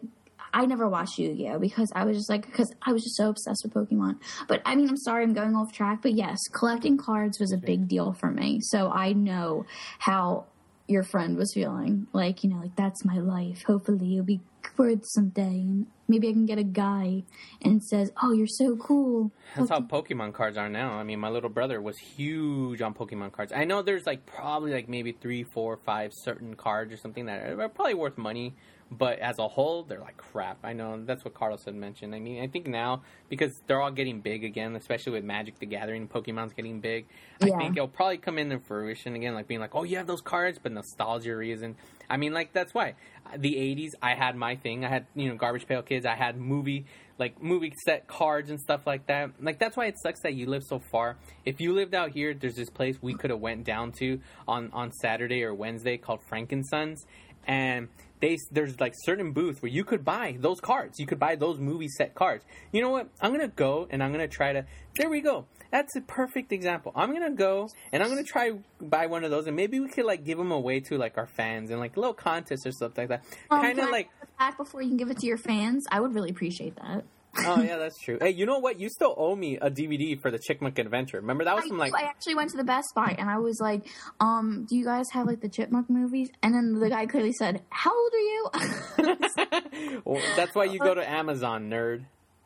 [0.53, 3.63] I never watched Yu-Gi-Oh because I was just like because I was just so obsessed
[3.65, 4.17] with Pokemon.
[4.47, 7.57] But I mean, I'm sorry, I'm going off track, but yes, collecting cards was a
[7.57, 9.65] big deal for me, so I know
[9.99, 10.45] how
[10.87, 12.07] your friend was feeling.
[12.13, 13.63] Like you know, like that's my life.
[13.63, 14.41] Hopefully, it'll be
[14.77, 17.23] worth someday, and maybe I can get a guy
[17.61, 20.93] and says, "Oh, you're so cool." That's how Pokemon cards are now.
[20.93, 23.51] I mean, my little brother was huge on Pokemon cards.
[23.51, 27.49] I know there's like probably like maybe three, four, five certain cards or something that
[27.49, 28.55] are probably worth money,
[28.97, 30.59] but as a whole, they're like crap.
[30.63, 32.13] I know that's what Carlos had mentioned.
[32.15, 35.65] I mean, I think now because they're all getting big again, especially with Magic the
[35.65, 37.05] Gathering, Pokemon's getting big.
[37.41, 40.21] I think it'll probably come into fruition again, like being like, oh, you have those
[40.21, 41.75] cards, but nostalgia reason.
[42.09, 42.95] I mean, like that's why
[43.37, 43.91] the '80s.
[44.01, 44.85] I had my thing.
[44.85, 46.05] I had you know Garbage Pail Kids.
[46.05, 46.85] I had movie
[47.19, 49.31] like movie set cards and stuff like that.
[49.41, 51.17] Like that's why it sucks that you live so far.
[51.45, 54.69] If you lived out here, there's this place we could have went down to on
[54.73, 57.05] on Saturday or Wednesday called Frankensons,
[57.47, 57.89] and
[58.23, 60.97] they there's like certain booths where you could buy those cards.
[60.97, 62.45] You could buy those movie set cards.
[62.71, 63.09] You know what?
[63.21, 64.65] I'm gonna go and I'm gonna try to.
[64.95, 65.45] There we go.
[65.71, 66.93] That's a perfect example.
[66.95, 70.05] I'm gonna go and I'm gonna try buy one of those, and maybe we could
[70.05, 73.09] like give them away to like our fans and like a little contest or something
[73.09, 73.37] like that.
[73.51, 74.09] Um, kind of like.
[74.39, 75.83] back before you can give it to your fans.
[75.91, 77.03] I would really appreciate that.
[77.45, 78.17] Oh yeah, that's true.
[78.21, 78.79] Hey, you know what?
[78.79, 81.17] You still owe me a DVD for the Chipmunk Adventure.
[81.17, 83.37] Remember that was I, from like I actually went to the Best Buy and I
[83.37, 83.87] was like,
[84.19, 86.29] um, do you guys have like the Chipmunk movies?
[86.41, 90.01] And then the guy clearly said, How old are you?
[90.05, 92.05] well, that's why you go to Amazon, nerd.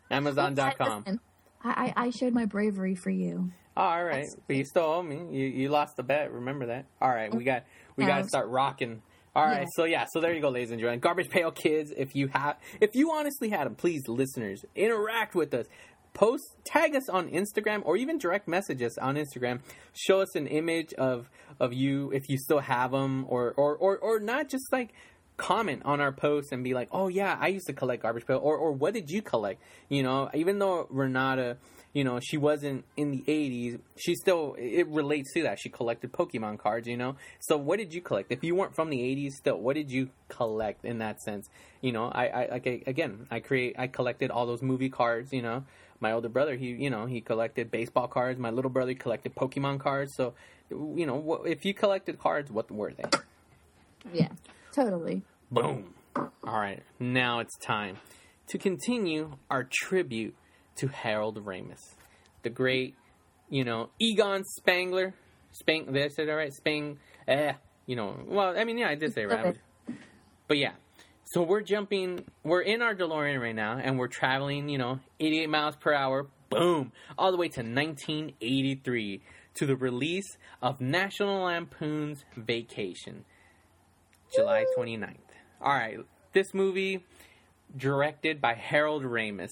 [0.10, 1.04] Amazon.com.
[1.06, 1.20] Listen,
[1.64, 3.52] I, I I showed my bravery for you.
[3.76, 5.18] Oh, all right, but you still owe me.
[5.38, 6.32] You you lost the bet.
[6.32, 6.86] Remember that.
[7.02, 7.64] All right, we got
[7.96, 9.02] we Yeah, got to start rocking.
[9.38, 9.66] All right, Yeah.
[9.76, 11.00] so yeah, so there you go, ladies and gentlemen.
[11.00, 11.94] Garbage Pail Kids.
[11.96, 15.68] If you have, if you honestly had them, please, listeners, interact with us.
[16.16, 19.60] Post, tag us on Instagram, or even direct message us on Instagram.
[19.94, 24.00] Show us an image of of you if you still have them, or or or
[24.00, 24.94] or not just like
[25.38, 28.40] comment on our post and be like, "Oh yeah, I used to collect garbage pail,"
[28.42, 29.62] or or what did you collect?
[29.90, 31.58] You know, even though Renata,
[31.94, 35.60] you know, she wasn't in the '80s, she still it relates to that.
[35.60, 37.16] She collected Pokemon cards, you know.
[37.40, 38.32] So what did you collect?
[38.32, 41.48] If you weren't from the '80s, still, what did you collect in that sense?
[41.82, 45.32] You know, I, I like I, again, I create, I collected all those movie cards.
[45.32, 45.64] You know,
[46.00, 48.40] my older brother, he, you know, he collected baseball cards.
[48.40, 50.14] My little brother collected Pokemon cards.
[50.16, 50.34] So,
[50.70, 53.06] you know, wh- if you collected cards, what were they?
[54.14, 54.30] Yeah,
[54.72, 55.24] totally.
[55.52, 55.94] Boom.
[56.16, 57.98] All right, now it's time
[58.48, 60.36] to continue our tribute
[60.78, 61.96] to Harold Ramis,
[62.44, 62.96] the great,
[63.50, 65.14] you know, Egon Spangler.
[65.52, 66.54] Spang, did I say that right?
[66.54, 67.54] Spang, eh,
[67.86, 69.46] you know, well, I mean, yeah, I did say it right.
[69.46, 69.60] Okay.
[70.48, 70.74] But yeah,
[71.26, 75.50] so we're jumping, we're in our DeLorean right now, and we're traveling, you know, 88
[75.50, 79.22] miles per hour, boom, all the way to 1983
[79.56, 83.26] to the release of National Lampoon's Vacation.
[84.36, 85.16] July 29th.
[85.62, 85.98] All right,
[86.34, 87.04] this movie
[87.76, 89.52] directed by Harold Ramis.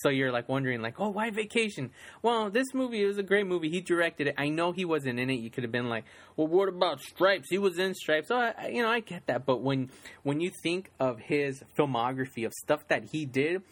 [0.00, 1.90] So you're like wondering like, "Oh, why Vacation?"
[2.22, 3.70] Well, this movie is a great movie.
[3.70, 4.34] He directed it.
[4.38, 5.40] I know he wasn't in it.
[5.40, 6.04] You could have been like,
[6.36, 8.28] "Well, what about Stripes?" He was in Stripes.
[8.28, 9.46] So I, you know, I get that.
[9.46, 9.90] But when
[10.22, 13.62] when you think of his filmography of stuff that he did,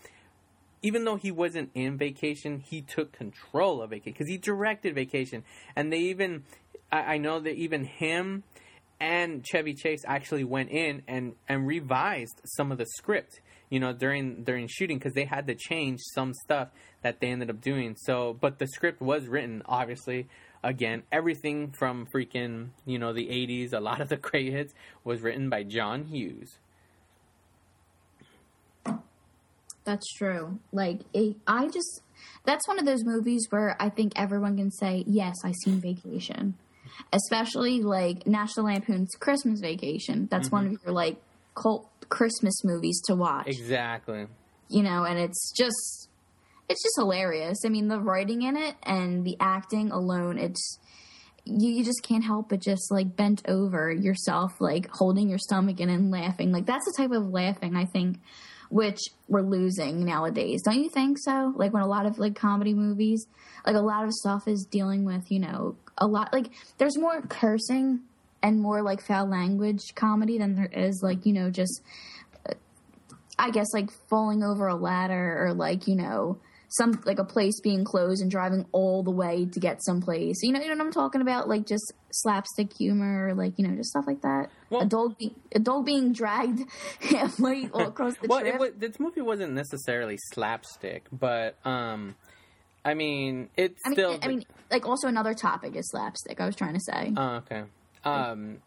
[0.83, 5.45] even though he wasn't in Vacation, he took control of Vacation because he directed Vacation,
[5.75, 6.45] and they even
[6.91, 8.45] I, I know that even him
[9.01, 13.41] and Chevy Chase actually went in and and revised some of the script,
[13.75, 16.69] you know, during during shooting because they had to change some stuff
[17.03, 17.97] that they ended up doing.
[17.99, 20.29] So, but the script was written obviously.
[20.63, 25.23] Again, everything from freaking you know the '80s, a lot of the great hits was
[25.23, 26.57] written by John Hughes.
[29.83, 30.61] That's true.
[30.73, 32.01] Like, it, I just,
[32.45, 36.55] that's one of those movies where I think everyone can say, yes, I seen Vacation.
[37.13, 40.29] Especially like National Lampoon's Christmas Vacation.
[40.31, 40.75] That's one mm-hmm.
[40.77, 41.19] of your like
[41.55, 43.47] cult Christmas movies to watch.
[43.47, 44.27] Exactly.
[44.69, 46.09] You know, and it's just,
[46.69, 47.59] it's just hilarious.
[47.65, 50.79] I mean, the writing in it and the acting alone, it's,
[51.45, 55.81] you, you just can't help but just like bent over yourself, like holding your stomach
[55.81, 56.53] in and laughing.
[56.53, 58.19] Like that's the type of laughing I think
[58.71, 60.63] which we're losing nowadays.
[60.63, 61.53] Don't you think so?
[61.55, 63.27] Like when a lot of like comedy movies,
[63.67, 67.23] like a lot of stuff is dealing with, you know, a lot like there's more
[67.23, 68.01] cursing
[68.45, 71.83] and more like foul language comedy than there is like, you know, just
[72.47, 72.53] uh,
[73.39, 77.59] I guess like falling over a ladder or like, you know, some like a place
[77.63, 80.43] being closed and driving all the way to get someplace.
[80.43, 81.49] You know, you know what I'm talking about?
[81.49, 84.51] Like just slapstick humor, or like you know, just stuff like that.
[84.69, 86.69] Well- a dog, be- a dog being dragged
[87.01, 88.55] halfway all across the well, trip.
[88.55, 92.15] it was, this movie wasn't necessarily slapstick, but um,
[92.85, 94.19] I mean, it's I mean, still.
[94.21, 96.41] I mean, like also another topic is slapstick.
[96.41, 97.13] I was trying to say.
[97.17, 97.63] Oh, okay.
[98.05, 98.59] Um,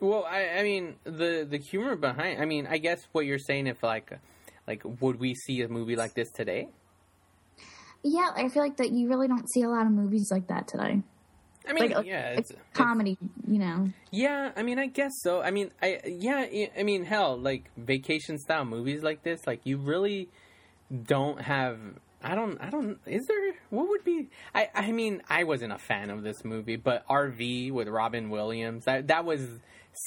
[0.00, 2.40] well, I, I mean the the humor behind.
[2.42, 4.10] I mean, I guess what you're saying, if like,
[4.66, 6.68] like, would we see a movie like this today?
[8.04, 10.66] yeah, I feel like that you really don't see a lot of movies like that
[10.66, 11.02] today.
[11.68, 13.16] I mean, Like, like, yeah, like it's, it's- comedy,
[13.46, 13.90] you know.
[14.10, 14.50] yeah.
[14.56, 15.40] I mean, I guess so.
[15.40, 16.38] I mean, I yeah.
[16.38, 20.28] I- I mean, hell, like vacation style movies like this, like you really
[21.04, 21.78] don't have.
[22.22, 22.60] I don't.
[22.60, 22.98] I don't.
[23.06, 23.52] Is there?
[23.70, 24.28] What would be?
[24.54, 24.68] I.
[24.74, 28.84] I mean, I wasn't a fan of this movie, but RV with Robin Williams.
[28.84, 29.46] That that was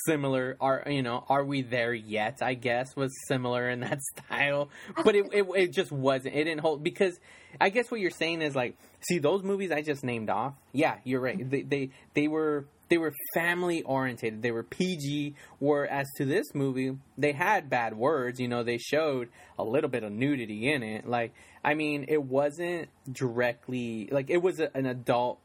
[0.05, 0.57] similar.
[0.59, 1.23] Are you know?
[1.29, 2.39] Are we there yet?
[2.41, 4.69] I guess was similar in that style,
[5.03, 6.35] but it it, it just wasn't.
[6.35, 7.19] It didn't hold because
[7.59, 10.53] I guess what you're saying is like, see those movies I just named off.
[10.71, 11.49] Yeah, you're right.
[11.49, 14.41] They they they were they were family oriented.
[14.41, 15.35] They were PG.
[15.59, 18.39] Whereas to this movie, they had bad words.
[18.39, 21.07] You know, they showed a little bit of nudity in it.
[21.07, 25.39] Like, I mean, it wasn't directly like it was a, an adult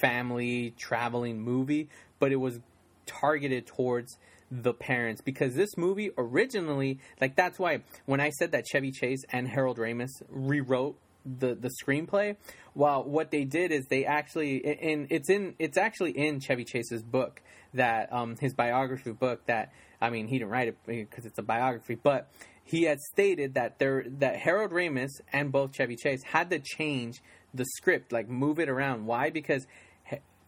[0.00, 2.60] family traveling movie, but it was
[3.06, 4.18] targeted towards
[4.50, 9.24] the parents because this movie originally like that's why when I said that Chevy Chase
[9.30, 10.96] and Harold Ramis rewrote
[11.26, 12.36] the the screenplay
[12.74, 17.02] well what they did is they actually in it's in it's actually in Chevy Chase's
[17.02, 17.42] book
[17.74, 21.42] that um his biography book that I mean he didn't write it because it's a
[21.42, 22.30] biography but
[22.66, 27.22] he had stated that there that Harold Ramis and both Chevy Chase had to change
[27.54, 29.06] the script like move it around.
[29.06, 29.30] Why?
[29.30, 29.66] Because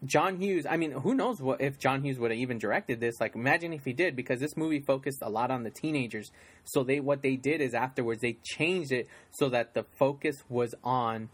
[0.05, 3.21] John Hughes, I mean, who knows what if John Hughes would have even directed this?
[3.21, 6.31] Like, imagine if he did, because this movie focused a lot on the teenagers.
[6.65, 10.75] So they, what they did is afterwards they changed it so that the focus was
[10.85, 11.31] on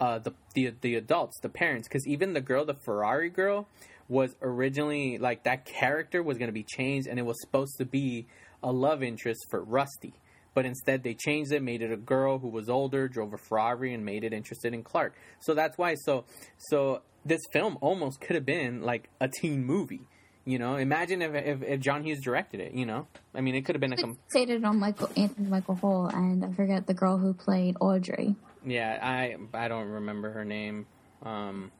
[0.00, 3.68] uh, the the the adults, the parents, because even the girl, the Ferrari girl,
[4.08, 7.84] was originally like that character was going to be changed, and it was supposed to
[7.84, 8.26] be
[8.62, 10.14] a love interest for Rusty.
[10.52, 13.94] But instead, they changed it, made it a girl who was older, drove a Ferrari,
[13.94, 15.14] and made it interested in Clark.
[15.40, 15.94] So that's why.
[15.94, 16.24] So,
[16.58, 20.02] so this film almost could have been like a teen movie.
[20.44, 22.72] You know, imagine if, if, if John Hughes directed it.
[22.72, 23.96] You know, I mean, it could have been a.
[23.96, 28.34] Com- Stated on Michael Anthony Michael Hall, and I forget the girl who played Audrey.
[28.64, 30.86] Yeah, I I don't remember her name.
[31.22, 31.70] Um,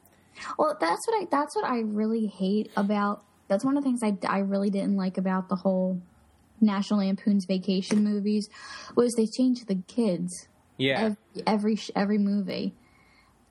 [0.58, 3.24] well, that's what I that's what I really hate about.
[3.48, 6.00] That's one of the things I I really didn't like about the whole
[6.60, 8.48] National Lampoon's Vacation movies
[8.94, 10.48] was they changed the kids.
[10.76, 11.14] Yeah.
[11.36, 12.74] Every every, every movie.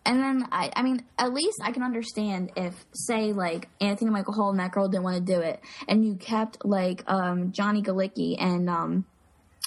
[0.06, 4.34] And then I, I mean, at least I can understand if, say, like Anthony Michael
[4.34, 7.84] Hall and that girl didn't want to do it, and you kept like um, Johnny
[7.84, 9.06] Galecki and um,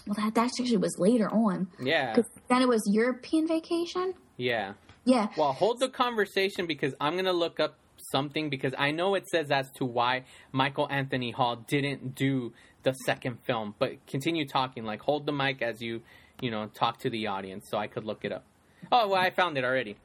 [0.06, 1.68] well, that that actually was later on.
[1.80, 2.16] Yeah.
[2.48, 4.14] Then it was European Vacation.
[4.36, 4.72] Yeah.
[5.04, 5.28] Yeah.
[5.36, 7.76] Well, hold the conversation because I'm gonna look up
[8.10, 12.52] something because I know it says as to why Michael Anthony Hall didn't do
[12.82, 13.74] the second film.
[13.78, 14.84] But continue talking.
[14.84, 16.02] Like hold the mic as you
[16.40, 18.44] you know talk to the audience so I could look it up.
[18.90, 19.96] Oh well, I found it already.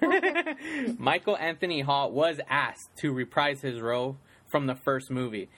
[0.98, 4.16] Michael Anthony Hall was asked to reprise his role
[4.50, 5.48] from the first movie.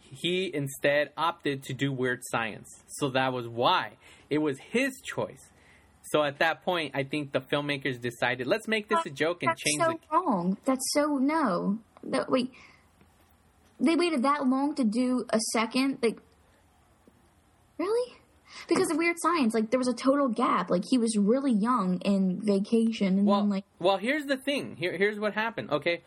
[0.00, 2.68] He instead opted to do Weird Science.
[2.86, 3.92] So that was why.
[4.30, 5.50] It was his choice.
[6.10, 9.50] So at that point, I think the filmmakers decided, let's make this a joke and
[9.50, 10.16] That's change so the.
[10.16, 10.56] wrong.
[10.64, 11.78] That's so no.
[12.04, 12.52] That, wait,
[13.80, 15.98] they waited that long to do a second?
[16.02, 16.18] Like,
[17.78, 18.16] really?
[18.68, 20.70] Because of Weird Science, like there was a total gap.
[20.70, 24.76] Like he was really young in Vacation, and Well, then like well, here's the thing.
[24.76, 25.70] Here, here's what happened.
[25.70, 26.02] Okay,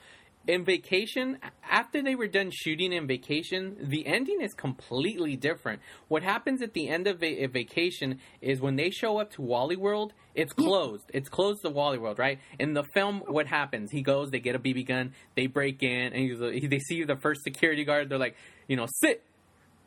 [0.50, 1.38] in Vacation,
[1.70, 5.80] after they were done shooting in Vacation, the ending is completely different.
[6.08, 9.76] What happens at the end of a, Vacation is when they show up to Wally
[9.76, 11.06] World, it's closed.
[11.14, 12.40] It's closed to Wally World, right?
[12.58, 13.92] In the film, what happens?
[13.92, 17.18] He goes, they get a BB gun, they break in, and he's, they see the
[17.18, 18.10] first security guard.
[18.10, 18.36] They're like,
[18.68, 19.24] you know, sit,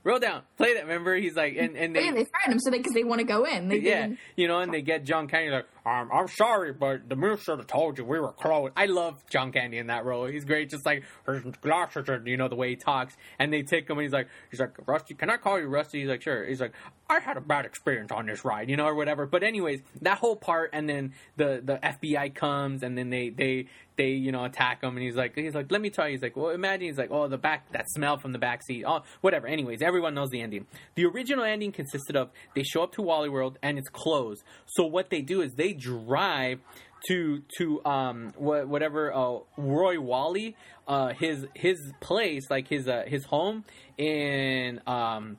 [0.04, 0.84] roll down, play that.
[0.84, 3.18] Remember, he's like, and and they, yeah, they fired him so they because they, want
[3.20, 3.68] to go in.
[3.68, 7.08] They yeah, didn't- you know, and they get John Candy like, um, I'm sorry, but
[7.08, 8.72] the mirror should have told you we were closed.
[8.76, 10.26] I love John Candy in that role.
[10.26, 13.16] He's great, just like her glasses, are, you know, the way he talks.
[13.38, 16.00] And they take him, and he's like, he's like, Rusty, can I call you Rusty?
[16.00, 16.46] He's like, sure.
[16.46, 16.72] He's like,
[17.10, 19.26] I had a bad experience on this ride, you know, or whatever.
[19.26, 23.66] But anyways, that whole part, and then the the FBI comes, and then they they
[23.96, 26.22] they you know attack him, and he's like, he's like, let me tell you, he's
[26.22, 29.02] like, well, imagine he's like, oh, the back that smell from the back seat, oh,
[29.20, 29.46] whatever.
[29.46, 30.66] Anyways, everyone knows the ending.
[30.94, 34.42] The original ending consisted of they show up to Wally World and it's closed.
[34.66, 36.60] So what they do is they drive
[37.08, 40.56] to to um wha- whatever uh Roy Wally
[40.86, 43.64] uh his his place like his uh his home
[43.98, 45.38] in um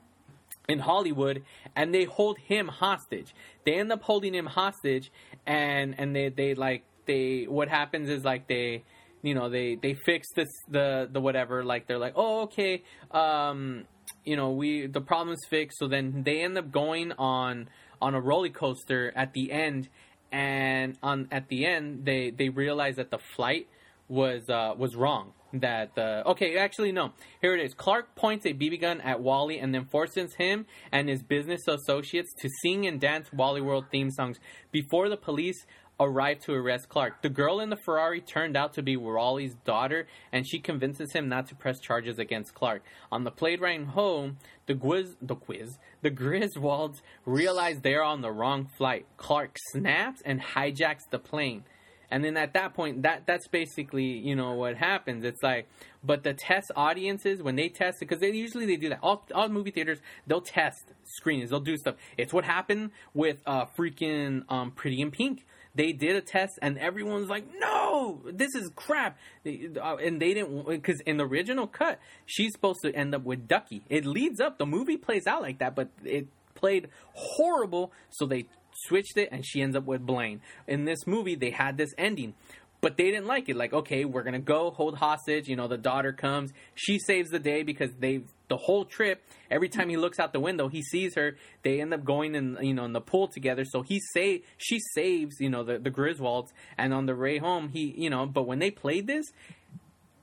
[0.68, 1.42] in Hollywood
[1.76, 3.34] and they hold him hostage.
[3.66, 5.10] They end up holding him hostage
[5.46, 8.84] and and they they like they what happens is like they
[9.22, 13.84] you know they they fix this the the whatever like they're like oh okay um
[14.24, 17.68] you know we the problem's fixed so then they end up going on
[18.00, 19.88] on a roller coaster at the end
[20.34, 23.68] and on at the end they they realize that the flight
[24.08, 25.32] was uh, was wrong.
[25.52, 27.12] That uh, okay, actually no.
[27.40, 27.74] Here it is.
[27.74, 32.34] Clark points a BB gun at Wally and then forces him and his business associates
[32.40, 34.40] to sing and dance Wally World theme songs
[34.72, 35.64] before the police
[36.00, 37.22] arrive to arrest Clark.
[37.22, 41.28] The girl in the Ferrari turned out to be Raleigh's daughter, and she convinces him
[41.28, 42.82] not to press charges against Clark.
[43.12, 48.32] On the plane ride home, the Gwiz, the quiz, the Griswolds realize they're on the
[48.32, 49.06] wrong flight.
[49.16, 51.64] Clark snaps and hijacks the plane.
[52.10, 55.24] And then at that point, that that's basically you know what happens.
[55.24, 55.68] It's like,
[56.04, 59.00] but the test audiences when they test it because they usually they do that.
[59.02, 61.96] All all movie theaters they'll test screenings, they'll do stuff.
[62.16, 65.44] It's what happened with uh freaking um Pretty in Pink.
[65.76, 69.18] They did a test and everyone's like, no, this is crap.
[69.44, 73.48] Uh, And they didn't because in the original cut, she's supposed to end up with
[73.48, 73.82] Ducky.
[73.88, 74.58] It leads up.
[74.58, 77.92] The movie plays out like that, but it played horrible.
[78.10, 78.46] So they
[78.86, 80.40] switched it and she ends up with Blaine.
[80.68, 82.34] In this movie, they had this ending.
[82.80, 83.56] but they didn't like it.
[83.56, 85.48] Like, okay, we're gonna go hold hostage.
[85.48, 89.22] You know, the daughter comes, she saves the day because they the whole trip.
[89.50, 91.36] Every time he looks out the window, he sees her.
[91.62, 93.64] They end up going in, you know, in the pool together.
[93.64, 97.70] So he say she saves, you know, the the Griswolds, and on the way home,
[97.70, 99.26] he, you know, but when they played this,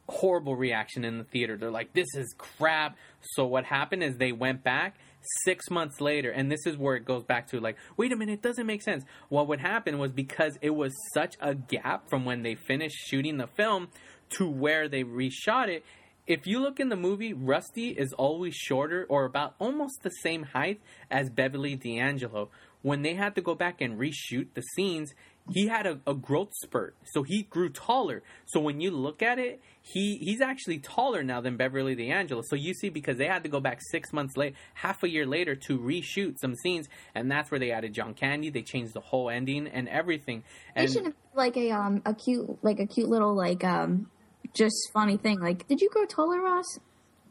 [0.09, 1.57] horrible reaction in the theater.
[1.57, 4.95] They're like, "This is crap." So what happened is they went back
[5.43, 8.33] six months later, and this is where it goes back to like, wait a minute,
[8.33, 9.03] it doesn't make sense.
[9.29, 13.37] What would happen was because it was such a gap from when they finished shooting
[13.37, 13.89] the film
[14.31, 15.85] to where they reshot it.
[16.27, 20.43] If you look in the movie, Rusty is always shorter or about almost the same
[20.43, 22.49] height as Beverly D'Angelo.
[22.83, 25.13] When they had to go back and reshoot the scenes,
[25.49, 28.21] he had a, a growth spurt, so he grew taller.
[28.45, 32.43] So when you look at it, he he's actually taller now than Beverly D'Angelo.
[32.45, 35.25] So you see, because they had to go back six months late, half a year
[35.25, 38.49] later, to reshoot some scenes, and that's where they added John Candy.
[38.49, 40.43] They changed the whole ending and everything.
[40.75, 44.09] They And should have like a um a cute like a cute little like um
[44.53, 46.65] just funny thing like did you grow taller Ross?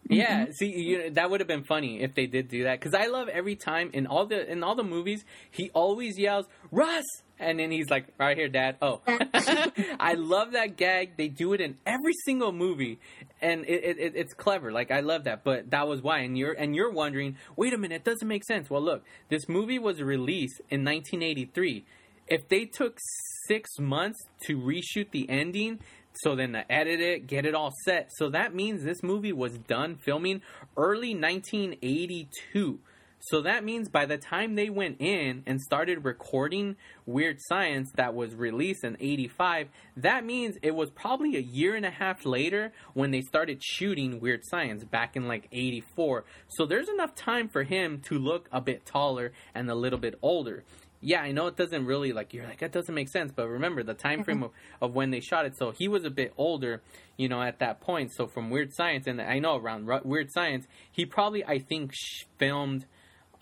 [0.08, 0.52] Yeah, mm-hmm.
[0.52, 2.80] see, you, that would have been funny if they did do that.
[2.80, 6.46] Because I love every time in all the in all the movies, he always yells
[6.72, 7.04] "Russ,"
[7.38, 11.16] and then he's like, "Right here, Dad." Oh, I love that gag.
[11.16, 12.98] They do it in every single movie,
[13.40, 14.72] and it, it, it- it's clever.
[14.72, 15.44] Like I love that.
[15.44, 16.20] But that was why.
[16.20, 18.68] And you're and you're wondering, wait a minute, it doesn't make sense.
[18.68, 21.84] Well, look, this movie was released in 1983.
[22.26, 22.98] If they took
[23.46, 25.80] six months to reshoot the ending,
[26.14, 28.10] so then to edit it, get it all set.
[28.16, 30.42] So that means this movie was done filming
[30.76, 32.80] early 1982.
[33.22, 38.14] So that means by the time they went in and started recording Weird Science that
[38.14, 42.72] was released in 85, that means it was probably a year and a half later
[42.94, 46.24] when they started shooting Weird Science back in like 84.
[46.48, 50.18] So there's enough time for him to look a bit taller and a little bit
[50.22, 50.64] older
[51.00, 53.82] yeah, I know it doesn't really like you're like that doesn't make sense, but remember
[53.82, 54.50] the time frame of,
[54.82, 55.56] of when they shot it.
[55.56, 56.82] So he was a bit older,
[57.16, 58.12] you know, at that point.
[58.14, 61.92] So from Weird Science, and I know around Ru- Weird Science, he probably I think
[61.94, 62.84] sh- filmed.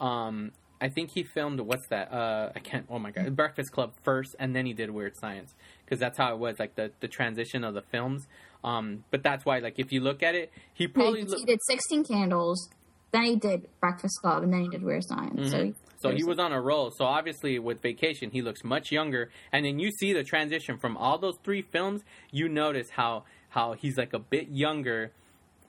[0.01, 2.13] Um, I think he filmed what's that?
[2.13, 2.87] Uh, I can't.
[2.89, 5.55] Oh my god, Breakfast Club first, and then he did Weird Science
[5.85, 8.29] because that's how it was like the the transition of the films.
[8.63, 12.05] Um, but that's why like if you look at it, he probably he, did Sixteen
[12.05, 12.69] Candles,
[13.11, 15.51] then he did Breakfast Club, and then he did Weird Science.
[15.51, 15.88] So he, Mm-hmm.
[15.99, 16.91] So he was on a roll.
[16.91, 19.31] So obviously, with Vacation, he looks much younger.
[19.53, 22.03] And then you see the transition from all those three films.
[22.31, 25.13] You notice how how he's like a bit younger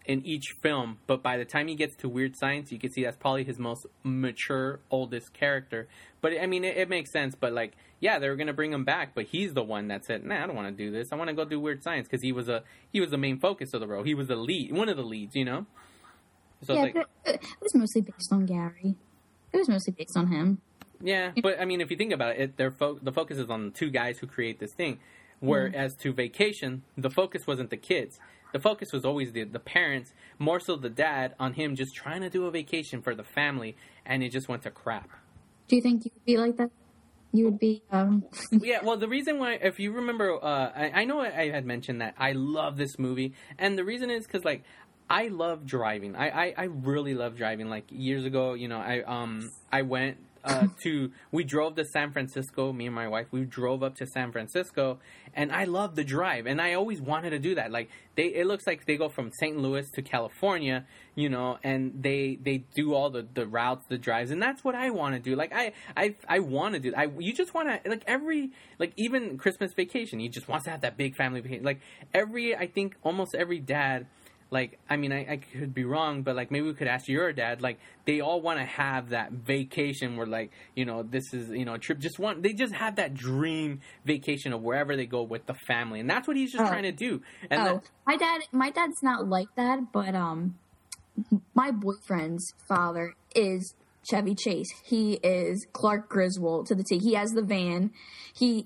[0.05, 0.97] in each film.
[1.07, 3.59] But by the time he gets to Weird Science, you can see that's probably his
[3.59, 5.87] most mature, oldest character.
[6.21, 7.35] But I mean, it, it makes sense.
[7.35, 10.23] But like, yeah, they were gonna bring him back, but he's the one that said,
[10.23, 11.09] "Nah, I don't want to do this.
[11.11, 13.39] I want to go do Weird Science" because he was a he was the main
[13.39, 14.03] focus of the role.
[14.03, 15.65] He was the lead, one of the leads, you know.
[16.63, 18.95] So yeah, it's like, but uh, it was mostly based on Gary.
[19.51, 20.61] It was mostly based on him.
[21.01, 23.65] Yeah, but I mean, if you think about it, their fo- the focus is on
[23.65, 24.99] the two guys who create this thing.
[25.39, 28.19] Whereas to vacation, the focus wasn't the kids.
[28.51, 32.21] The focus was always the the parents, more so the dad, on him just trying
[32.21, 35.09] to do a vacation for the family, and it just went to crap.
[35.67, 36.71] Do you think you would be like that?
[37.31, 37.83] You would be.
[37.91, 41.51] um yeah, well, the reason why, if you remember, uh, I, I know I, I
[41.51, 44.63] had mentioned that I love this movie, and the reason is because like
[45.09, 46.15] I love driving.
[46.15, 47.69] I, I, I really love driving.
[47.69, 52.11] Like years ago, you know, I um I went uh, to we drove to San
[52.11, 52.71] Francisco.
[52.71, 54.99] Me and my wife, we drove up to San Francisco,
[55.33, 56.45] and I love the drive.
[56.45, 57.71] And I always wanted to do that.
[57.71, 59.57] Like they, it looks like they go from St.
[59.57, 60.85] Louis to California,
[61.15, 64.75] you know, and they they do all the, the routes, the drives, and that's what
[64.75, 65.35] I want to do.
[65.35, 66.93] Like I I I want to do.
[66.95, 70.71] I you just want to like every like even Christmas vacation, you just wants to
[70.71, 71.65] have that big family vacation.
[71.65, 71.81] Like
[72.13, 74.05] every I think almost every dad
[74.51, 77.31] like i mean I, I could be wrong but like maybe we could ask your
[77.33, 81.49] dad like they all want to have that vacation where like you know this is
[81.49, 85.05] you know a trip just want they just have that dream vacation of wherever they
[85.05, 86.67] go with the family and that's what he's just Oh.
[86.67, 88.41] trying to do and oh, that- my dad.
[88.51, 90.55] My dad's not like that, but um,
[91.53, 93.75] my boyfriend's father is
[94.09, 94.69] Chevy Chase.
[94.83, 96.97] He is Clark Griswold to the T.
[96.97, 97.91] He has the van.
[98.33, 98.65] He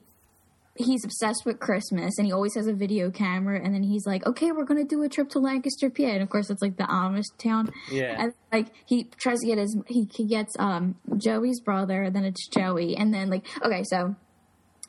[0.76, 3.60] he's obsessed with Christmas, and he always has a video camera.
[3.64, 6.30] And then he's like, "Okay, we're gonna do a trip to Lancaster, PA." And of
[6.30, 7.72] course, it's like the Amish town.
[7.92, 8.16] Yeah.
[8.18, 12.48] And like he tries to get his he, he gets um Joey's brother, then it's
[12.48, 14.16] Joey, and then like okay, so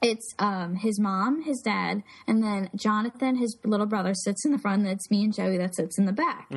[0.02, 4.58] it's um his mom, his dad, and then Jonathan, his little brother, sits in the
[4.58, 6.48] front, and it's me and Joey that sits in the back.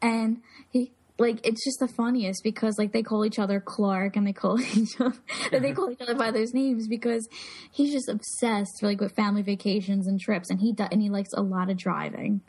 [0.00, 4.26] And he like it's just the funniest because like they call each other Clark and
[4.26, 7.28] they call each other they call each other by those names because
[7.70, 11.32] he's just obsessed like with family vacations and trips and he do, and he likes
[11.34, 12.40] a lot of driving.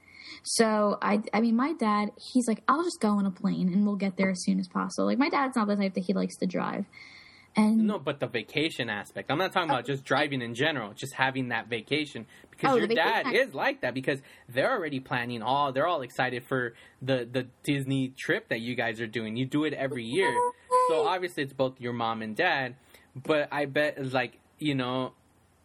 [0.43, 3.85] So I I mean my dad he's like I'll just go on a plane and
[3.85, 5.05] we'll get there as soon as possible.
[5.05, 6.85] Like my dad's not the type that he likes to drive.
[7.55, 9.29] And No, but the vacation aspect.
[9.31, 12.25] I'm not talking about just driving in general, just having that vacation.
[12.49, 16.01] Because Oh, your dad vacation- is like that because they're already planning all they're all
[16.01, 19.35] excited for the the Disney trip that you guys are doing.
[19.37, 20.33] You do it every year.
[20.89, 22.75] So obviously it's both your mom and dad,
[23.15, 25.13] but I bet like, you know,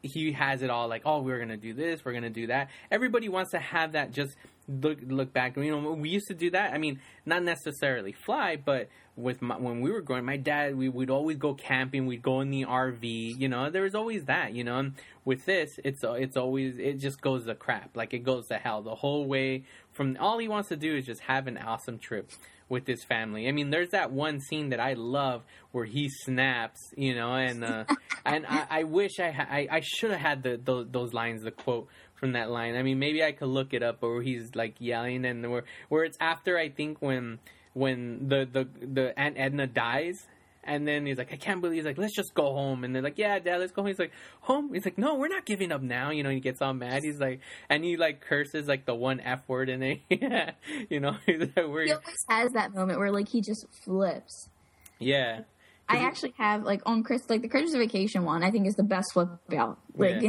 [0.03, 2.69] he has it all like, oh, we're gonna do this, we're gonna do that.
[2.91, 4.13] Everybody wants to have that.
[4.13, 4.37] Just
[4.69, 5.57] look look back.
[5.57, 6.73] You know, we used to do that.
[6.73, 10.89] I mean, not necessarily fly, but with my, when we were growing, my dad, we
[10.89, 12.07] would always go camping.
[12.07, 13.39] We'd go in the RV.
[13.39, 14.55] You know, there was always that.
[14.55, 14.93] You know, and
[15.25, 17.97] with this, it's it's always it just goes to crap.
[17.97, 19.65] Like it goes to hell the whole way.
[19.93, 22.31] From all he wants to do is just have an awesome trip
[22.69, 23.49] with his family.
[23.49, 25.43] I mean, there's that one scene that I love
[25.73, 27.85] where he snaps, you know, and uh,
[28.25, 31.43] and I, I wish I ha- I, I should have had the, the those lines,
[31.43, 31.89] the quote
[32.19, 32.77] from that line.
[32.77, 35.65] I mean, maybe I could look it up, but where he's like yelling and where
[35.89, 37.39] where it's after I think when
[37.75, 40.27] when the the the Aunt Edna dies.
[40.65, 41.77] And then he's like, I can't believe.
[41.77, 42.85] He's like, let's just go home.
[42.85, 43.87] And they're like, Yeah, Dad, let's go home.
[43.87, 44.13] He's like,
[44.43, 44.75] home.
[44.75, 46.11] He's like, No, we're not giving up now.
[46.11, 47.05] You know, he gets all mad.
[47.05, 47.41] He's like,
[47.71, 50.01] and he like curses like the one f word, and then
[50.91, 54.51] you know, he's like, he we're, always has that moment where like he just flips.
[54.99, 55.43] yeah.
[55.89, 58.43] I actually have like on Chris like the Christmas Vacation one.
[58.43, 59.79] I think is the best flip out.
[59.95, 60.23] Like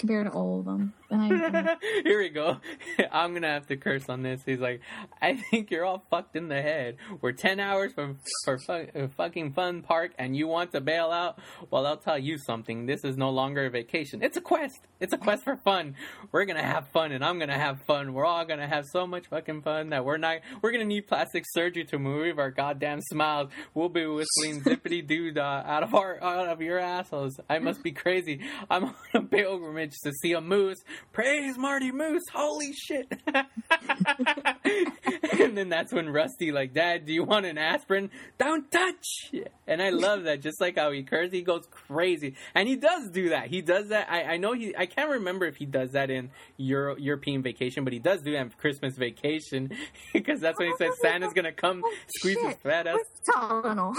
[0.00, 0.94] compared to all of them.
[1.10, 2.58] And I, Here we go.
[3.12, 4.40] I'm gonna have to curse on this.
[4.46, 4.80] He's like,
[5.20, 6.96] I think you're all fucked in the head.
[7.20, 11.10] We're ten hours from for fu- uh, fucking fun park, and you want to bail
[11.10, 11.38] out.
[11.70, 12.86] Well, I'll tell you something.
[12.86, 14.22] This is no longer a vacation.
[14.22, 14.78] It's a quest.
[15.00, 15.94] It's a quest for fun.
[16.32, 18.12] We're gonna have fun, and I'm gonna have fun.
[18.14, 20.38] We're all gonna have so much fucking fun that we're not.
[20.62, 23.50] We're gonna need plastic surgery to remove our goddamn smiles.
[23.74, 27.38] We'll be whistling zippity doo dah out of our out of your assholes.
[27.50, 28.40] I must be crazy.
[28.70, 30.82] I'm on a pilgrimage to see a moose.
[31.12, 32.22] Praise Marty Moose!
[32.32, 33.12] Holy shit!
[35.40, 38.10] and then that's when Rusty like, Dad, do you want an aspirin?
[38.38, 39.32] Don't touch!
[39.66, 40.40] And I love that.
[40.40, 43.48] Just like how he curses, he goes crazy, and he does do that.
[43.48, 44.08] He does that.
[44.10, 44.74] I, I know he.
[44.76, 48.32] I can't remember if he does that in Euro, European Vacation, but he does do
[48.32, 49.70] that in Christmas Vacation
[50.12, 52.98] because that's when he says Santa's gonna come Oh, squeeze his fat ass.
[53.28, 53.94] Tylenol?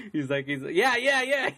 [0.12, 1.50] he's like, he's like, yeah, yeah, yeah,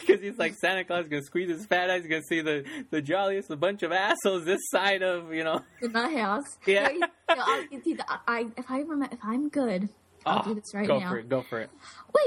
[0.00, 2.02] because he's like Santa Claus gonna squeeze his fat ass.
[2.02, 5.62] He's gonna see the the jolliest a bunch of assholes this side of you know.
[5.92, 6.44] my house.
[6.66, 6.88] Yeah.
[7.28, 7.64] I,
[8.08, 9.88] I, I, if I remember, if I'm good,
[10.26, 11.08] I'll Oh, do this right go now.
[11.10, 11.28] for it.
[11.28, 11.70] Go for it.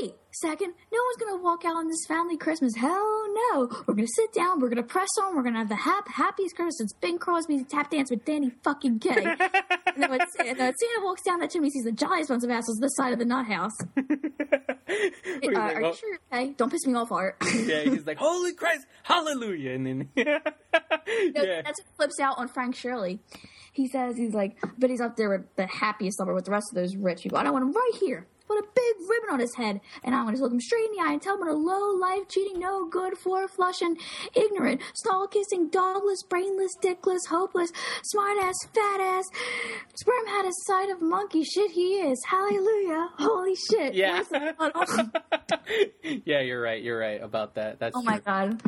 [0.01, 0.73] Wait, second.
[0.91, 2.73] No one's gonna walk out on this family Christmas.
[2.75, 3.69] Hell no.
[3.87, 4.59] We're gonna sit down.
[4.59, 5.35] We're gonna press on.
[5.35, 8.99] We're gonna have the hap- happiest Christmas since Bing Crosby's tap dance with Danny fucking
[8.99, 9.11] Kaye.
[9.15, 12.49] and then when, and then Santa walks down that chimney, sees the jolliest bunch of
[12.49, 13.75] assholes this side of the nut house.
[14.93, 16.19] Uh, like, are oh, you sure?
[16.31, 17.37] Okay, don't piss me off, Art.
[17.55, 20.23] yeah, he's like, "Holy Christ, Hallelujah!" And then, No,
[21.43, 23.19] yeah, That's what flips out on Frank Shirley.
[23.71, 26.67] He says he's like, but he's up there with the happiest summer with the rest
[26.71, 27.39] of those rich people.
[27.39, 28.27] I want him right here.
[28.47, 30.97] Put a big ribbon on his head, and I'm going to look him straight in
[30.97, 33.97] the eye and tell him what a low life, cheating, no good, floor flushing,
[34.35, 37.71] ignorant, stall kissing, dogless, brainless, dickless, hopeless,
[38.03, 39.25] smart ass, fat ass,
[39.95, 42.21] sperm had a sight of monkey shit he is.
[42.27, 43.09] Hallelujah.
[43.17, 43.93] Holy shit.
[43.93, 44.23] yeah,
[46.25, 46.41] yeah.
[46.41, 46.81] You're right.
[46.83, 47.79] You're right about that.
[47.79, 48.23] That's Oh my true.
[48.25, 48.61] god.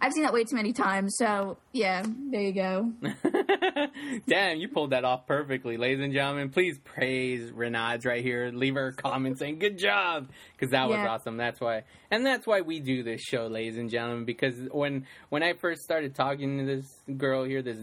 [0.00, 2.92] I've seen that way too many times, so yeah, there you go.
[4.28, 6.50] Damn, you pulled that off perfectly, ladies and gentlemen.
[6.50, 8.50] Please praise Renads right here.
[8.52, 11.08] Leave her a comment saying "Good job" because that was Yeah.
[11.08, 11.36] awesome.
[11.36, 14.24] That's why, and that's why we do this show, ladies and gentlemen.
[14.24, 17.78] Because when when I first started talking to this girl here, this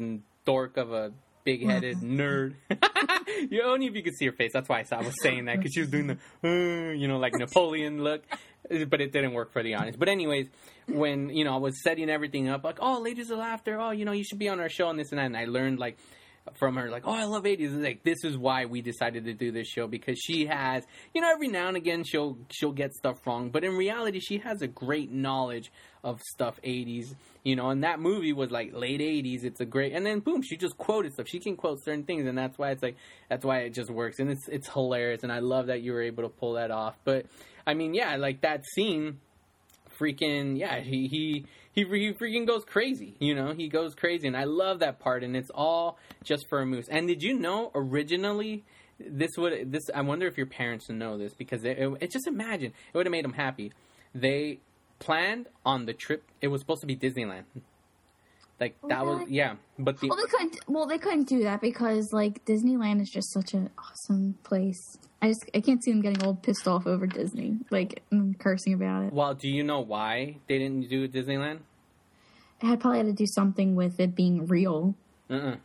[0.46, 1.12] dork of a
[1.46, 2.56] big headed nerd.
[3.50, 4.52] you only if you could see her face.
[4.54, 7.34] That's why I was saying that because she was doing the, uh, you know, like
[7.36, 8.24] Napoleon look,
[8.90, 9.98] but it didn't work for the audience.
[9.98, 10.50] But anyways,
[10.88, 14.06] when you know I was setting everything up, like, oh, ladies of laughter, oh, you
[14.06, 15.98] know, you should be on our show and this and that, and I learned like
[16.56, 19.52] from her like oh i love 80s like this is why we decided to do
[19.52, 20.84] this show because she has
[21.14, 24.40] you know every now and again she'll she'll get stuff wrong but in reality she
[24.40, 25.72] has a great knowledge
[26.04, 29.94] of stuff 80s you know and that movie was like late 80s it's a great
[29.94, 31.28] and then boom she just quoted stuff.
[31.30, 32.98] She can quote certain things and that's why it's like
[33.30, 36.02] that's why it just works and it's it's hilarious and i love that you were
[36.02, 37.26] able to pull that off but
[37.66, 39.20] i mean yeah like that scene
[39.98, 43.54] freaking yeah he he he, he freaking goes crazy you know?
[43.54, 46.88] He goes crazy and i love that part and it's all just for a moose.
[46.90, 48.64] And did you know originally
[49.00, 52.28] this would this i wonder if your parents know this because it, it, it just
[52.28, 53.72] imagine it would have made them happy.
[54.16, 54.60] They
[55.00, 57.44] planned on the trip it was supposed to be disneyland
[58.64, 60.60] like oh that was yeah but the Well, they couldn't.
[60.68, 64.98] Well, they couldn't do that because like Disneyland is just such an awesome place.
[65.22, 68.74] I just I can't see them getting all pissed off over Disney, like and cursing
[68.74, 69.14] about it.
[69.14, 71.60] well do you know why they didn't do disneyland
[72.62, 74.96] It had probably had to do something with it being real.
[75.30, 75.56] Uh-uh.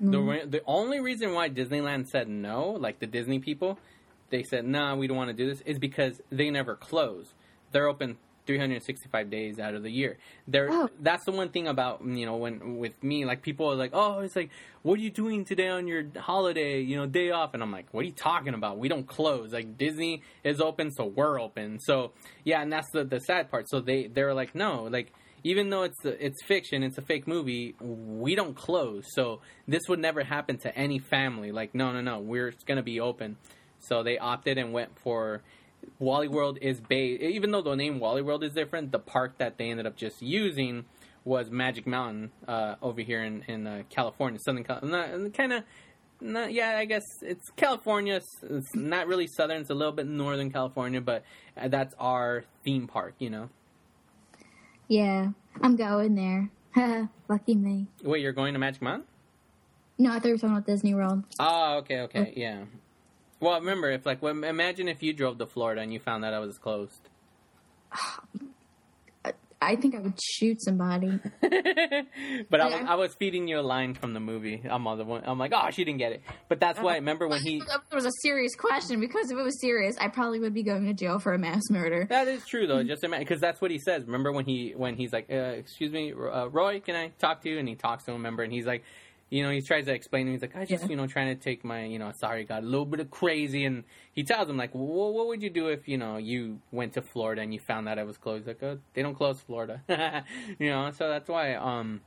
[0.00, 3.78] The re- the only reason why Disneyland said no, like the Disney people,
[4.30, 7.26] they said, "Nah, we don't want to do this," is because they never close.
[7.72, 8.16] They're open
[8.46, 10.18] 365 days out of the year.
[10.46, 10.88] They're Oh.
[11.00, 14.20] that's the one thing about you know when with me like people are like, "Oh,
[14.20, 14.50] it's like
[14.82, 17.86] what are you doing today on your holiday, you know, day off?" And I'm like,
[17.92, 18.78] "What are you talking about?
[18.78, 19.52] We don't close.
[19.52, 22.12] Like Disney is open, so we're open." So,
[22.44, 23.68] yeah, and that's the the sad part.
[23.68, 27.74] So they they're like, "No, like even though it's it's fiction, it's a fake movie.
[27.80, 31.52] We don't close, so this would never happen to any family.
[31.52, 33.36] Like, no, no, no, we're going to be open.
[33.78, 35.42] So they opted and went for
[35.98, 37.22] Wally World is based.
[37.22, 40.22] Even though the name Wally World is different, the park that they ended up just
[40.22, 40.84] using
[41.24, 45.64] was Magic Mountain uh, over here in in uh, California, Southern California, kind of.
[46.20, 48.14] Yeah, I guess it's California.
[48.42, 49.60] It's- not really southern.
[49.60, 51.22] It's a little bit northern California, but
[51.56, 53.14] uh, that's our theme park.
[53.18, 53.48] You know.
[54.88, 55.28] Yeah,
[55.60, 56.50] I'm going there.
[57.28, 57.86] Lucky me.
[58.02, 59.06] Wait, you're going to Magic Mountain?
[59.98, 61.24] No, I thought you were talking about Disney World.
[61.38, 62.64] Oh, okay, okay, yeah.
[63.44, 66.32] Well, remember, if like, well, imagine if you drove to Florida and you found out
[66.32, 67.10] I was closed.
[69.60, 71.20] I think I would shoot somebody.
[71.40, 74.62] but I was, I was feeding you a line from the movie.
[74.68, 75.22] I'm on the one.
[75.24, 76.22] I'm like, oh, she didn't get it.
[76.48, 76.96] But that's why.
[76.96, 77.56] Remember when he?
[77.56, 80.84] It was a serious question because if it was serious, I probably would be going
[80.84, 82.06] to jail for a mass murder.
[82.10, 82.82] That is true though.
[82.82, 84.04] Just imagine because that's what he says.
[84.04, 87.48] Remember when he when he's like, uh, "Excuse me, uh, Roy, can I talk to
[87.48, 88.18] you?" And he talks to him.
[88.18, 88.84] Remember, and he's like,
[89.30, 90.26] you know, he tries to explain.
[90.28, 90.90] He's like, "I just, Yeah.
[90.90, 93.64] you know, trying to take my, you know, sorry, got a little bit of crazy."
[93.64, 96.92] And he tells him like, well, "What would you do if you know you went
[96.94, 99.82] to Florida and you found out it was closed?" Like, oh, they don't close Florida,
[100.58, 100.90] you know.
[100.92, 102.00] So that's why, um,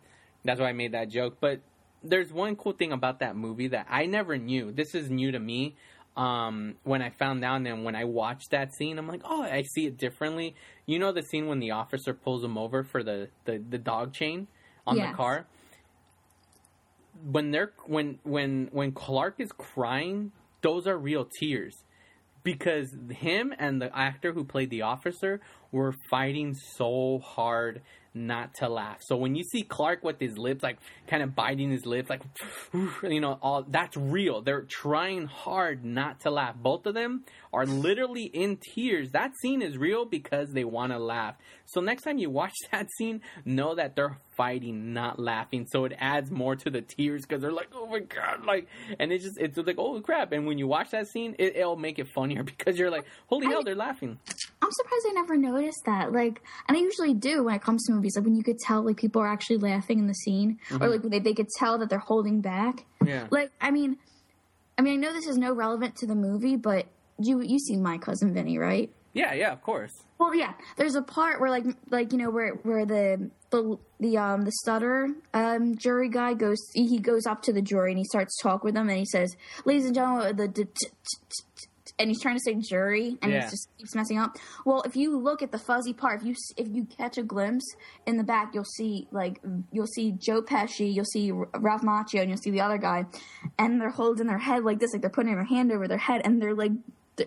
[0.44, 1.38] that's why I made that joke.
[1.40, 1.62] But
[2.04, 4.72] there's one cool thing about that movie that I never knew.
[4.72, 5.76] This is new to me.
[6.16, 9.62] Um, when I found out and when I watched that scene, I'm like, oh, I
[9.62, 10.56] see it differently.
[10.88, 14.14] You know the scene when the officer pulls him over for the, the, the dog
[14.14, 14.48] chain
[14.88, 15.12] on Yes.
[15.12, 15.46] the car?
[17.24, 21.76] When they're when when when Clark is crying, those are real tears.
[22.44, 25.42] Because him and the actor who played the officer
[25.72, 27.82] were fighting so hard
[28.18, 28.98] not to laugh.
[29.02, 32.22] So when you see Clark with his lips like kind of biting his lips like
[33.04, 34.42] you know all that's real.
[34.42, 36.56] They're trying hard not to laugh.
[36.56, 39.12] Both of them are literally in tears.
[39.12, 41.36] That scene is real because they want to laugh.
[41.68, 45.68] So next time you watch that scene, know that they're fighting, not laughing.
[45.70, 48.68] So it adds more to the tears because they're like, oh my god, like,
[49.00, 50.32] and it just it's like, oh crap.
[50.32, 53.48] And when you watch that scene, it, it'll make it funnier because you're like, holy
[53.48, 54.18] hell, they're laughing.
[54.62, 56.12] I'm surprised I never noticed that.
[56.12, 58.16] Like, and I usually do when it comes to movies.
[58.16, 60.92] Like when you could tell like people are actually laughing in the scene, or mm-hmm.
[60.92, 62.86] like they, they could tell that they're holding back.
[63.06, 63.28] Yeah.
[63.30, 63.98] Like, I mean,
[64.78, 66.88] I mean, I know this is no relevant to the movie, but
[67.20, 68.92] you you see my cousin Vinny, right?
[69.18, 69.92] Yeah, yeah, of course.
[70.20, 70.54] Well, yeah.
[70.78, 74.52] There's a part where, like, like you know, where where the the the um the
[74.64, 78.64] stutter um jury guy goes, he goes up to the jury and he starts talk
[78.64, 80.90] with them and he says, "Ladies and gentlemen, the." d- t- t-
[81.30, 81.68] t- t-"
[82.00, 83.46] And he's trying to say jury, and Yeah.
[83.46, 84.38] he just keeps messing up.
[84.66, 87.66] Well, if you look at the fuzzy part, if you if you catch a glimpse
[88.06, 89.40] in the back, you'll see like
[89.72, 93.06] you'll see Joe Pesci, you'll see Ralph Macchio, and you'll see the other guy,
[93.58, 96.22] and they're holding their head like this, like they're putting their hand over their head,
[96.24, 96.74] and they're like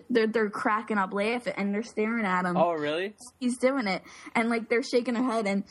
[0.09, 3.13] they're they're cracking up laughing, and they're staring at him Oh, really?
[3.39, 4.01] he's doing it,
[4.35, 5.63] and like they're shaking their head, and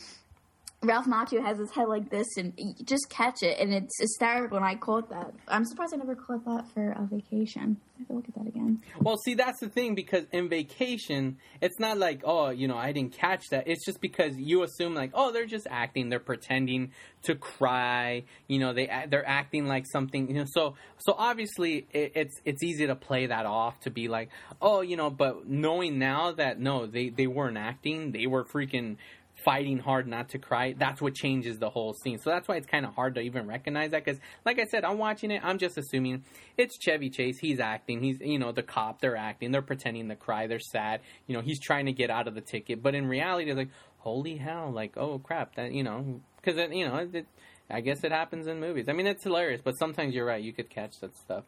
[0.82, 2.54] Ralph Macchio has his head like this, and
[2.84, 4.56] just catch it, and it's hysterical.
[4.56, 5.34] And I caught that.
[5.46, 7.76] I'm surprised I never caught that for a vacation.
[7.96, 8.80] I have to look at that again.
[8.98, 12.92] Well, see, that's the thing because in vacation, it's not like, oh, you know, I
[12.92, 13.68] didn't catch that.
[13.68, 16.92] It's just because you assume like, oh, they're just acting, they're pretending
[17.24, 20.46] to cry, you know, they they're acting like something, you know.
[20.50, 24.30] So so obviously, it, it's it's easy to play that off to be like,
[24.62, 28.96] oh, you know, but knowing now that no, they they weren't acting, they were freaking
[29.44, 32.18] fighting hard not to cry that's what changes the whole scene.
[32.18, 34.84] So that's why it's kind of hard to even recognize that because like i said
[34.84, 36.24] i'm watching it i'm just assuming
[36.56, 40.16] it's chevy chase he's acting he's you know the cop they're acting they're pretending to
[40.16, 43.06] cry they're sad you know he's trying to get out of the ticket but in
[43.06, 47.26] reality it's like holy hell like oh crap that you know because you know it,
[47.70, 48.88] i guess it happens in movies.
[48.88, 51.44] I mean it's hilarious but sometimes you're right you could catch that stuff.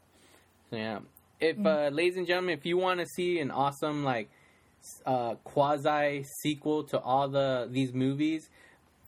[0.71, 1.01] So yeah.
[1.41, 4.31] If uh ladies and gentlemen if you want to see an awesome like
[5.07, 8.49] uh, quasi sequel to all the these movies.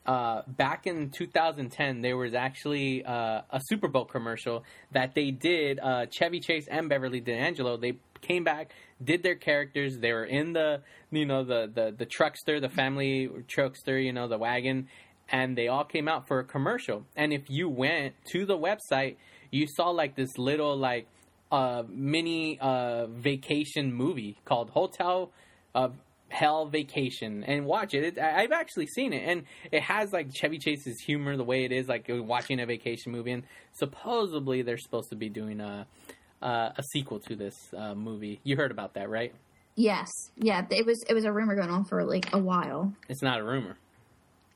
[0.07, 4.63] Uh, back in 2010, there was actually uh, a Super Bowl commercial
[4.93, 5.81] that they did.
[5.81, 7.79] Uh, Chevy Chase and Beverly D'Angelo.
[7.79, 8.73] They came back,
[9.03, 9.99] did their characters.
[9.99, 14.29] They were in the you know the the the truckster, the family truckster, you know
[14.29, 14.89] the wagon,
[15.29, 17.07] and they all came out for a commercial.
[17.17, 19.17] And if you went to the website,
[19.51, 21.07] you saw like this little like
[21.51, 25.31] uh, mini uh, vacation movie called Hotel
[25.75, 25.89] uh,
[26.29, 28.05] Hell Vacation and watch it.
[28.05, 28.19] it.
[28.19, 31.73] I- I've actually seen it, and it has like Chevy Chase's humor, the way it
[31.73, 33.33] is, like watching a vacation movie.
[33.33, 33.43] And
[33.75, 35.87] supposedly they're supposed to be doing a
[36.43, 38.41] uh, a sequel to this uh, movie.
[38.45, 39.33] You heard about that, right?
[39.77, 40.65] Yes, yeah.
[40.71, 42.93] It was it was a rumor going on for like a while.
[43.09, 43.77] It's not a rumor.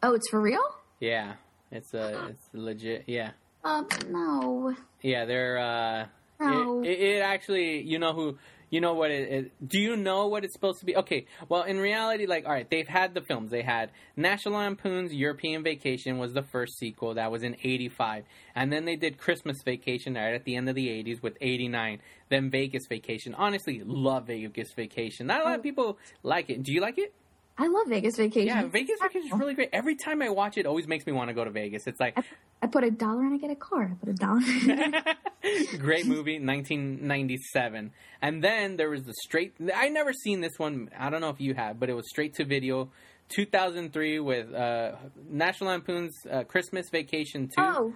[0.02, 0.62] Oh, it's for real?
[1.00, 1.34] Yeah,
[1.72, 3.04] it's uh, it's legit.
[3.06, 3.30] Yeah,
[3.64, 5.24] Um, no, yeah.
[5.24, 6.06] They're uh,
[6.40, 6.82] no.
[6.84, 7.82] it, it, it actually.
[7.82, 8.38] You know who?
[8.70, 9.68] You know what it, it?
[9.68, 10.96] Do you know what it's supposed to be?
[10.96, 11.26] Okay.
[11.48, 13.50] Well, in reality, like, all right, they've had the films.
[13.50, 17.14] They had National Lampoon's European Vacation was the first sequel.
[17.14, 20.74] That was in '85, and then they did Christmas Vacation right at the end of
[20.74, 22.00] the '80s with '89.
[22.28, 23.34] Then Vegas Vacation.
[23.34, 25.26] Honestly, love Vegas Vacation.
[25.26, 26.62] Not a lot of people like it.
[26.62, 27.14] Do you like it?
[27.60, 28.46] I love Vegas Vacation.
[28.46, 29.70] Yeah, Vegas Vacation is really great.
[29.72, 31.88] Every time I watch it, it always makes me want to go to Vegas.
[31.88, 32.16] It's like
[32.62, 33.90] I put a dollar and I get a car.
[33.92, 34.40] I put a dollar.
[35.78, 37.92] Great movie, 1997.
[38.22, 39.54] And then there was the straight.
[39.74, 40.90] I never seen this one.
[40.96, 42.90] I don't know if you have, but it was straight to video,
[43.30, 44.92] 2003 with uh,
[45.28, 47.54] National Lampoon's uh, Christmas Vacation 2.
[47.58, 47.92] oh,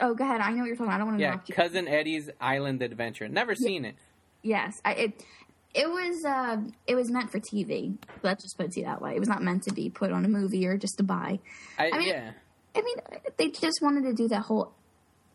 [0.00, 0.40] oh, go ahead.
[0.40, 0.86] I know what you're talking.
[0.86, 0.94] about.
[0.94, 1.54] I don't want to yeah.
[1.54, 3.28] Cousin Eddie's Island Adventure.
[3.28, 3.94] Never seen it.
[4.42, 5.24] Yes, I, it
[5.74, 6.56] it was uh,
[6.86, 7.96] it was meant for TV.
[8.22, 9.14] Let's just put it you that way.
[9.14, 11.38] It was not meant to be put on a movie or just to buy.
[11.78, 12.32] I, I mean- yeah.
[12.72, 12.96] I mean,
[13.36, 14.72] they just wanted to do that whole,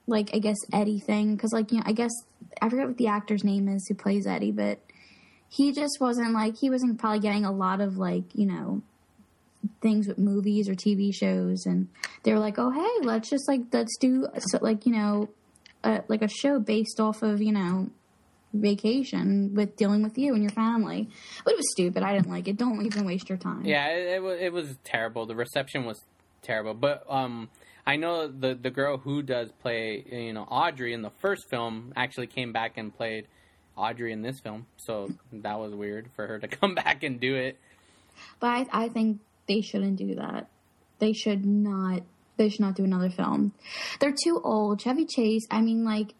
[0.08, 2.12] like, I guess Eddie thing because, like, you know, I guess
[2.62, 4.80] I forget what the actor's name is who plays Eddie, but
[5.50, 8.82] he just wasn't like he wasn't probably getting a lot of like you know
[9.82, 11.88] things with movies or TV shows, and
[12.24, 15.30] they were like, oh hey, let's just like let's do so, like you know,
[15.84, 17.90] uh, like a show based off of you know
[18.62, 21.10] vacation with dealing with you and your family.
[21.44, 22.04] But it was stupid.
[22.04, 22.58] I didn't like it.
[22.58, 23.66] Don't even waste your time.
[23.66, 25.26] Yeah, it, it was it was terrible.
[25.26, 26.02] The reception was
[26.42, 26.74] terrible.
[26.74, 27.50] But um,
[27.86, 31.94] I know the the girl who does play you know Audrey in the first film
[31.96, 33.28] actually came back and played
[33.76, 34.68] Audrey in this film.
[34.78, 37.58] So that was weird for her to come back and do it.
[38.40, 40.48] But I, I think they shouldn't do that.
[41.00, 42.04] They should not.
[42.38, 43.54] They should not do another film.
[44.00, 44.82] They're too old.
[44.82, 45.48] Chevy Chase.
[45.50, 46.14] I mean, like,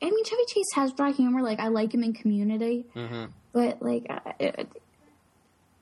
[0.00, 1.42] I mean, Chevy Chase has dry humor.
[1.42, 4.66] Like, I like him in Community, hmm but like, I-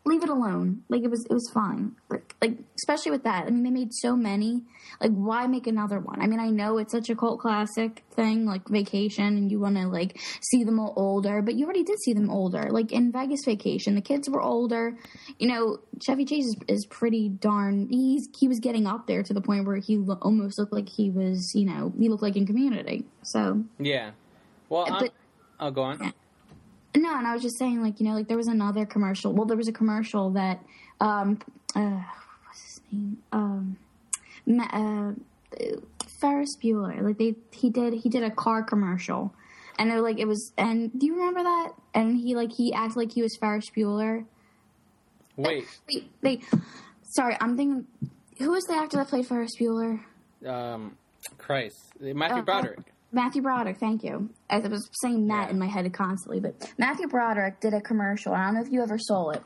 [0.07, 0.83] leave it alone.
[0.89, 1.93] Like, it was it was fine.
[2.09, 3.47] Like, like, especially with that.
[3.47, 4.63] I mean, they made so many.
[5.01, 6.21] Like, why make another one?
[6.23, 9.77] I mean, I know it's such a cult classic thing, like Vacation, and you want
[9.77, 12.71] to like see them all older, but you already did see them older.
[12.71, 14.97] Like in Vegas Vacation, the kids were older.
[15.39, 17.89] You know, Chevy Chase is, is pretty darn.
[17.91, 20.89] He's he was getting up there to the point where he lo- almost looked like
[20.89, 21.53] he was.
[21.55, 23.05] You know, he looked like in Community.
[23.23, 24.13] So Yeah.
[24.69, 25.13] Well, But-
[25.59, 26.15] I'll go on.
[26.97, 29.33] No, and I was just saying, like you know, like there was another commercial.
[29.33, 30.61] Well, there was a commercial that,
[31.01, 31.39] um,
[31.75, 32.03] uh,
[32.47, 33.19] what's his name?
[33.33, 33.77] Um,
[34.49, 35.13] uh,
[36.21, 37.03] Ferris Bueller.
[37.03, 39.33] Like they, he did, he did a car commercial,
[39.79, 40.53] and they're like, it was.
[40.59, 41.73] And do you remember that?
[41.95, 44.25] And he like he acted like he was Ferris Bueller.
[45.37, 45.65] Wait.
[45.89, 46.41] Wait, they.
[47.03, 47.87] Sorry, I'm thinking.
[48.39, 50.01] Who was the actor that played Ferris Bueller?
[50.47, 50.97] Um,
[51.37, 52.93] Christ, Matthew Oh, Broderick.
[53.13, 54.31] Matthew Broderick, thank you.
[54.49, 55.55] As I was saying Matt Yeah.
[55.55, 58.33] in my head constantly, but Matthew Broderick did a commercial.
[58.35, 59.43] I don't know if you ever saw it.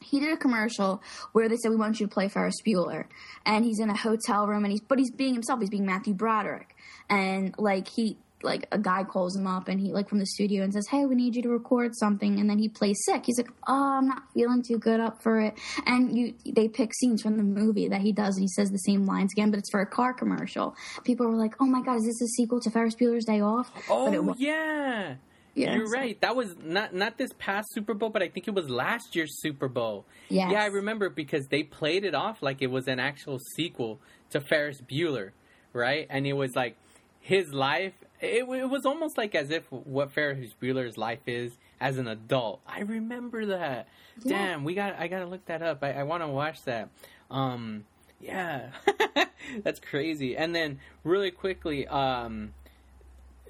[0.00, 3.06] He did a commercial where they said we want you to play Ferris Bueller,
[3.46, 5.60] and he's in a hotel room, and he's but he's being himself.
[5.60, 6.76] He's being Matthew Broderick,
[7.08, 10.62] and like he like a guy calls him up and he like from the studio
[10.62, 13.24] and says, "Hey, we need you to record something," and then he plays sick.
[13.26, 15.54] He's like, "Oh, I'm not feeling too good up for it,"
[15.86, 18.78] and you they pick scenes from the movie that he does, and he says the
[18.78, 20.74] same lines again, but it's for a car commercial.
[21.04, 23.70] People were like, "Oh my god, is this a sequel to Ferris Bueller's Day Off?"
[23.90, 25.14] Oh but it wa- yeah.
[25.56, 26.20] Yeah, You're so- right.
[26.20, 29.40] That was not not this past Super Bowl, but I think it was last year's
[29.40, 30.04] Super Bowl.
[30.28, 30.50] Yes.
[30.50, 34.40] Yeah, I remember because they played it off like it was an actual sequel to
[34.40, 35.30] Ferris Bueller,
[35.72, 36.08] right?
[36.10, 36.76] And it was like
[37.20, 37.92] his life.
[38.24, 42.60] It, it was almost like as if what Ferris Bueller's life is as an adult.
[42.66, 43.88] I remember that.
[44.22, 44.36] Yeah.
[44.36, 44.98] Damn, we got.
[44.98, 45.82] I gotta look that up.
[45.82, 46.88] I, I want to watch that.
[47.30, 47.84] Um,
[48.20, 48.70] yeah,
[49.62, 50.36] that's crazy.
[50.36, 52.54] And then really quickly, um,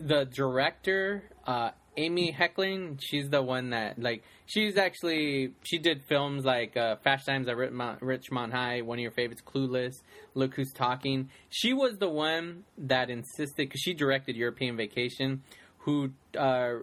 [0.00, 6.44] the director uh amy heckerling she's the one that like she's actually she did films
[6.44, 10.02] like uh fast times at ridgemont, ridgemont high one of your favorites clueless
[10.34, 11.30] look who's talking.
[11.48, 15.42] She was the one that insisted because she directed european vacation
[15.78, 16.74] who uh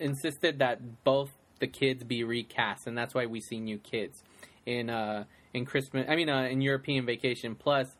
[0.00, 1.30] insisted that both
[1.60, 4.22] the kids be recast and that's why we see new kids
[4.66, 5.24] in uh
[5.54, 7.54] in christmas i mean uh, in european vacation.
[7.54, 7.94] Plus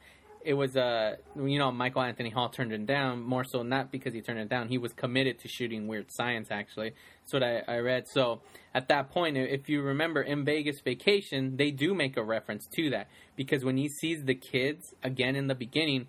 [0.45, 4.14] it was uh you know Michael Anthony Hall turned it down more so not because
[4.14, 4.68] he turned it down.
[4.68, 6.93] He was committed to shooting Weird Science actually.
[7.22, 8.09] That's what I, I read.
[8.09, 8.40] So
[8.74, 12.90] at that point if you remember in Vegas Vacation they do make a reference to
[12.90, 13.09] that.
[13.36, 16.07] Because when he sees the kids again in the beginning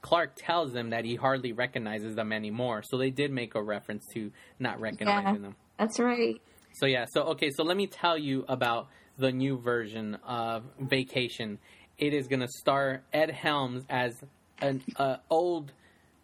[0.00, 2.82] Clark tells them that he hardly recognizes them anymore.
[2.82, 5.56] So they did make a reference to not recognizing them.
[5.76, 6.40] That's right.
[6.72, 11.58] so yeah, so okay, so let me tell you about the new version of Vacation.
[11.98, 14.14] It is going to star Ed Helms as
[14.60, 15.72] an uh, old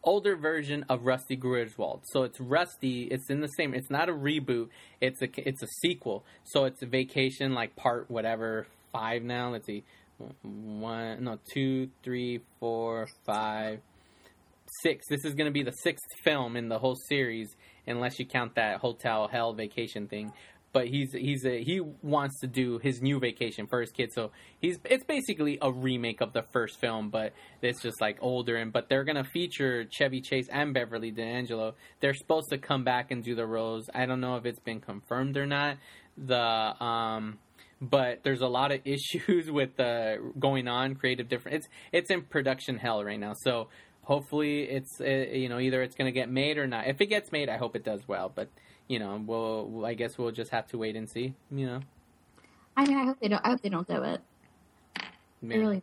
[0.05, 2.03] older version of Rusty Griswold.
[2.13, 3.05] So it's Rusty.
[3.05, 3.75] It's in the same.
[3.75, 4.69] It's not a reboot.
[5.01, 6.25] It's a it's a sequel.
[6.45, 9.51] So it's a Vacation like part whatever five now.
[9.51, 9.83] Let's see,
[10.43, 13.81] one no two three four five
[14.83, 15.07] six.
[15.09, 17.49] This is going to be the sixth film in the whole series,
[17.87, 20.33] unless you count that Hotel Hell Vacation thing.
[20.75, 24.33] But he's he's a, he wants to do his new vacation for his kid, so
[24.61, 28.57] he's it's basically a remake of the first film, but it's just like older.
[28.57, 31.75] And but they're gonna feature Chevy Chase and Beverly D'Angelo.
[32.01, 33.89] They're supposed to come back and do the roles.
[33.95, 35.79] I don't know if it's been confirmed or not.
[36.19, 37.39] The um,
[37.81, 42.23] but there's a lot of issues with uh, going on creative different it's it's in
[42.23, 43.69] production hell right now so
[44.03, 47.07] hopefully it's uh, you know either it's going to get made or not if it
[47.07, 48.49] gets made i hope it does well but
[48.89, 51.81] you know we'll i guess we'll just have to wait and see you know
[52.77, 53.45] I mean, I hope they don't.
[53.45, 54.21] I hope they don't do it.
[54.97, 55.03] I
[55.43, 55.83] really.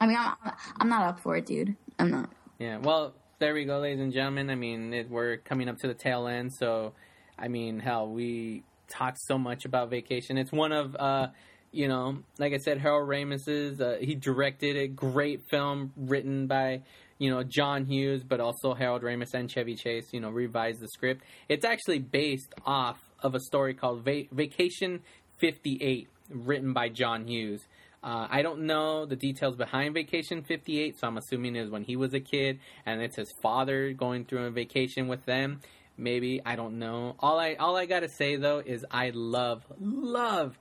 [0.00, 0.34] I mean, I'm,
[0.78, 1.76] I'm not up for it, dude.
[1.98, 2.30] I'm not.
[2.58, 4.50] Yeah, well, there we go, ladies and gentlemen.
[4.50, 6.92] I mean, it, we're coming up to the tail end, so
[7.38, 10.36] I mean, hell, we talked so much about Vacation.
[10.36, 11.28] It's one of, uh,
[11.70, 13.80] you know, like I said, Harold Ramis's.
[13.80, 16.82] Uh, he directed a great film written by,
[17.22, 20.12] you know, John Hughes, but also Harold Ramis and Chevy Chase.
[20.12, 21.22] You know, revised the script.
[21.48, 25.02] It's actually based off of a story called Va- Vacation
[25.38, 27.62] 58, written by John Hughes.
[28.02, 31.84] Uh, I don't know the details behind Vacation 58, so I'm assuming it was when
[31.84, 35.60] he was a kid, and it's his father going through a vacation with them.
[35.96, 37.14] Maybe I don't know.
[37.20, 40.58] All I all I gotta say though is I love love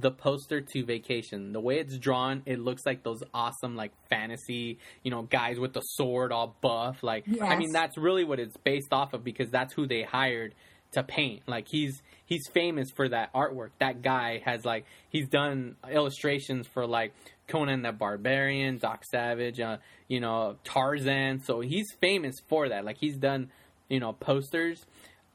[0.00, 1.52] the poster to Vacation.
[1.52, 5.74] The way it's drawn, it looks like those awesome like fantasy, you know, guys with
[5.74, 7.02] the sword all buff.
[7.02, 10.54] Like I mean, that's really what it's based off of because that's who they hired
[10.92, 11.42] to paint.
[11.46, 13.70] Like he's he's famous for that artwork.
[13.80, 17.12] That guy has like he's done illustrations for like
[17.48, 19.78] Conan the Barbarian, Doc Savage, uh,
[20.08, 21.40] you know, Tarzan.
[21.44, 22.84] So he's famous for that.
[22.84, 23.50] Like he's done,
[23.88, 24.86] you know, posters.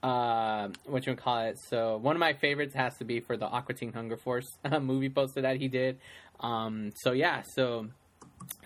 [0.03, 1.57] Uh, what you call it?
[1.69, 4.79] So one of my favorites has to be for the Aqua Teen Hunger Force uh,
[4.79, 5.97] movie poster that he did.
[6.39, 7.87] Um, so yeah, so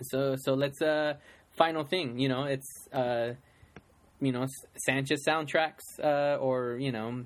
[0.02, 1.14] so so let's uh
[1.56, 2.18] final thing.
[2.18, 3.32] You know, it's uh
[4.20, 4.46] you know
[4.84, 7.24] Sanchez soundtracks uh, or you know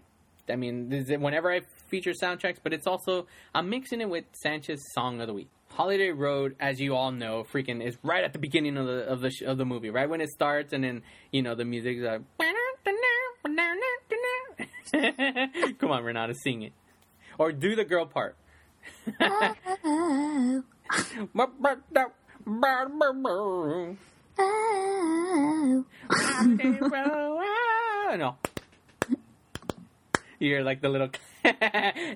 [0.48, 0.90] I mean
[1.20, 5.34] whenever I feature soundtracks, but it's also I'm mixing it with Sanchez song of the
[5.34, 5.48] week.
[5.70, 9.20] Holiday Road, as you all know, freaking is right at the beginning of the of
[9.20, 11.02] the of the movie, right when it starts, and then
[11.32, 12.22] you know the music's like.
[15.78, 16.72] Come on, Renata, sing it,
[17.38, 18.36] or do the girl part.
[28.16, 28.36] No.
[30.38, 31.09] You hear like the little,
[31.44, 31.55] and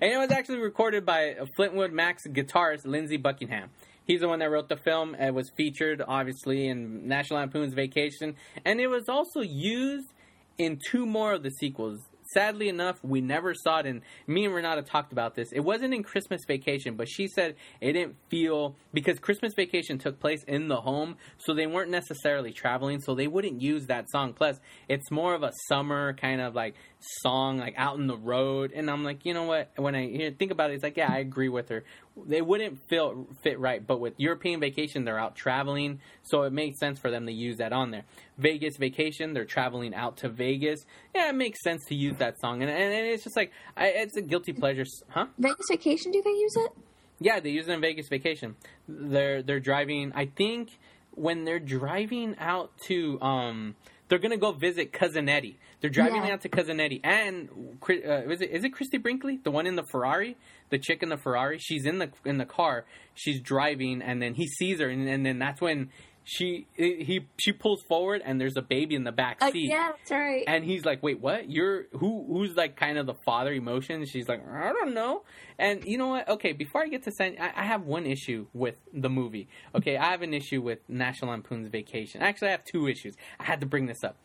[0.03, 3.71] it was actually recorded by Fleetwood Mac's guitarist Lindsey Buckingham.
[4.05, 5.15] He's the one that wrote the film.
[5.15, 10.13] It was featured obviously in National Lampoon's Vacation, and it was also used
[10.61, 11.99] in two more of the sequels.
[12.35, 13.87] Sadly enough, we never saw it.
[13.87, 15.51] And me and Renata talked about this.
[15.53, 20.21] It wasn't in Christmas Vacation, but she said it didn't feel because Christmas Vacation took
[20.21, 24.35] place in the home, so they weren't necessarily traveling, so they wouldn't use that song.
[24.35, 26.75] Plus, it's more of a summer kind of like
[27.23, 28.71] song, like out in the road.
[28.77, 29.71] And I'm like, you know what?
[29.77, 31.85] When I think about it, it's like, yeah, I agree with her.
[32.27, 36.79] They wouldn't feel fit right, but with European Vacation, they're out traveling, so it makes
[36.79, 38.05] sense for them to use that on there.
[38.39, 40.81] Vegas Vacation, they're traveling out to Vegas.
[41.15, 43.89] Yeah, it makes sense to use that song, and, and, and it's just like I,
[43.89, 45.27] it's a guilty pleasure, huh?
[45.39, 46.73] Vegas Vacation, do they use it?
[47.21, 48.57] Yeah, they use it in Vegas Vacation.
[48.89, 50.13] They're they're driving.
[50.15, 50.71] I think
[51.13, 53.77] when they're driving out to um,
[54.09, 55.59] they're gonna go visit cousin Eddie.
[55.81, 56.35] They're driving Yeah.
[56.35, 57.49] out to cousin Eddie, and
[57.89, 57.95] uh,
[58.31, 60.37] is it is it Christie Brinkley, the one in the Ferrari,
[60.69, 61.59] the chick in the Ferrari?
[61.59, 62.85] She's in the in the car.
[63.15, 65.89] She's driving, and then he sees her, and, and then that's when
[66.23, 69.71] she he she pulls forward, and there's a baby in the back Uh, seat.
[69.71, 70.45] yeah, that's right.
[70.47, 71.51] And he's like, "Wait, what?
[71.51, 72.27] You're who?
[72.29, 75.23] Who's like kind of the father emotion?" She's like, "I don't know."
[75.59, 76.29] And you know what?
[76.29, 79.49] Okay, before I get to send, I, I have one issue with the movie.
[79.75, 82.21] Okay, I have an issue with National Lampoon's Vacation.
[82.21, 83.15] Actually, I have two issues.
[83.39, 84.17] I had to bring this up.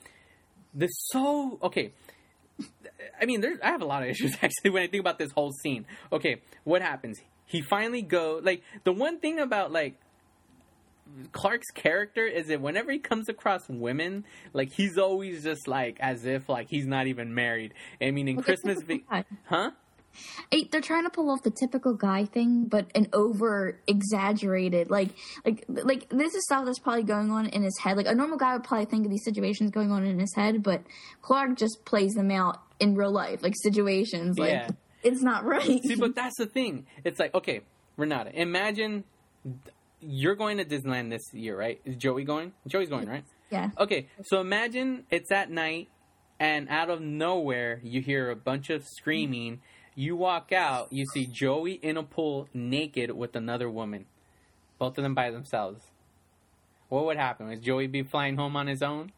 [0.76, 1.94] This so okay.
[3.20, 5.32] I mean, there's I have a lot of issues actually when I think about this
[5.32, 5.86] whole scene.
[6.12, 7.20] Okay, what happens?
[7.46, 9.96] He finally go like the one thing about like
[11.32, 16.26] Clark's character is that whenever he comes across women, like he's always just like as
[16.26, 17.74] if like he's not even married.
[18.02, 19.72] I mean, in a Christmas, va- huh?
[20.52, 25.10] Hey, they're trying to pull off the typical guy thing, but an over exaggerated, like,
[25.46, 27.98] like, like this is stuff that's probably going on in his head.
[27.98, 30.64] Like a normal guy would probably think of these situations going on in his head,
[30.64, 30.84] but
[31.22, 34.38] Clark just plays them out in real life, like situations.
[34.38, 34.70] Like Yeah.
[35.04, 35.82] it's not right.
[35.84, 36.86] See, but that's the thing.
[37.04, 37.62] It's like, okay,
[37.98, 39.04] Renata, imagine
[40.02, 41.80] you're going to Disneyland this year, right?
[41.86, 42.54] Is Joey going?
[42.68, 43.24] Joey's going, right?
[43.50, 43.70] Yeah.
[43.78, 45.88] Okay, so imagine it's at night,
[46.40, 49.62] and out of nowhere you hear a bunch of screaming.
[49.96, 54.06] You walk out, you see Joey in a pool naked with another woman,
[54.78, 55.82] both of them by themselves.
[56.90, 57.48] What would happen?
[57.48, 59.14] Would Joey be flying home on his own?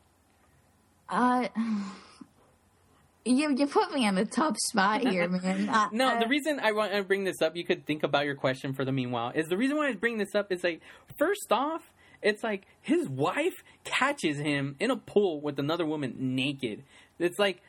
[1.10, 1.48] Uh,
[3.26, 5.68] you you put me on a tough spot here, man.
[5.68, 8.26] Uh, No, uh, the reason I want to bring this up, you could think about
[8.26, 10.82] your question for the meanwhile, is the reason why I bring this up is like,
[11.18, 16.84] first off, it's like his wife catches him in a pool with another woman naked.
[17.20, 17.62] It's like,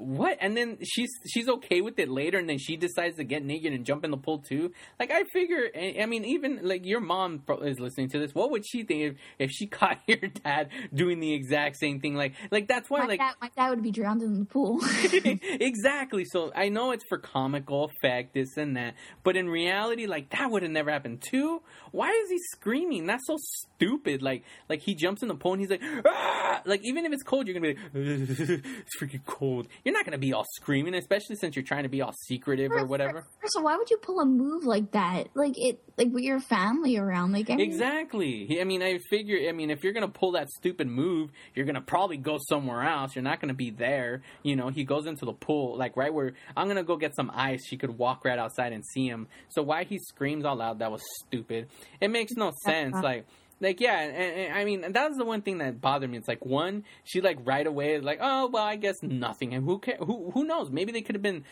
[0.00, 0.38] what?
[0.40, 3.72] And then she's she's okay with it later, and then she decides to get naked
[3.72, 4.72] and jump in the pool too.
[4.98, 8.34] Like I figure, I mean, even like your mom is listening to this.
[8.34, 12.14] What would she think if, if she caught your dad doing the exact same thing?
[12.14, 14.80] Like, like that's why, my like, dad, my dad would be drowned in the pool.
[15.12, 16.24] exactly.
[16.24, 20.50] So I know it's for comical effect, this and that, but in reality, like that
[20.50, 21.22] would have never happened.
[21.22, 21.60] Too.
[21.92, 23.06] Why is he screaming?
[23.06, 24.22] That's so stupid.
[24.22, 26.62] Like, like he jumps in the pool and he's like, ah!
[26.64, 29.68] like even if it's cold, you're gonna be like, it's freaking cold.
[29.84, 32.84] You're not gonna be all screaming, especially since you're trying to be all secretive or
[32.84, 33.26] whatever.
[33.46, 35.28] So why would you pull a move like that?
[35.34, 37.32] Like it, like with your family around.
[37.32, 38.58] Like I mean, Exactly.
[38.60, 39.48] I mean, I figure.
[39.48, 43.14] I mean, if you're gonna pull that stupid move, you're gonna probably go somewhere else.
[43.14, 44.22] You're not gonna be there.
[44.42, 47.30] You know, he goes into the pool, like right where I'm gonna go get some
[47.34, 47.66] ice.
[47.66, 49.28] She could walk right outside and see him.
[49.48, 50.78] So why he screams all loud?
[50.80, 51.68] That was stupid.
[52.00, 52.96] It makes no sense.
[53.02, 53.26] Like.
[53.60, 56.16] Like yeah, and, and I mean that was the one thing that bothered me.
[56.16, 59.64] It's like one, she like right away is like, oh well, I guess nothing, and
[59.64, 59.98] who care?
[59.98, 60.70] Who who knows?
[60.70, 61.44] Maybe they could have been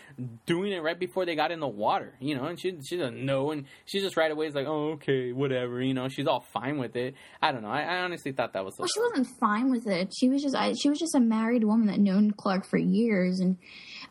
[0.46, 2.44] doing it right before they got in the water, you know.
[2.44, 5.82] And she she doesn't know, and she just right away is like, oh okay, whatever,
[5.82, 6.09] you know.
[6.09, 7.14] She's all fine with it.
[7.42, 7.68] I don't know.
[7.68, 8.82] I, I honestly thought that was so.
[8.82, 10.12] well, she wasn't fine with it.
[10.18, 13.40] She was just, I, she was just a married woman that known Clark for years,
[13.40, 13.59] and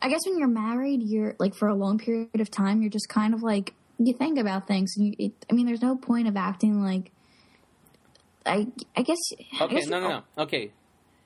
[0.00, 3.08] I guess when you're married, you're like for a long period of time, you're just
[3.08, 4.94] kind of like you think about things.
[4.96, 7.10] And you, it, I mean, there's no point of acting like.
[8.48, 9.18] I I guess.
[9.60, 10.42] I Okay, guess no, no, no.
[10.44, 10.72] Okay,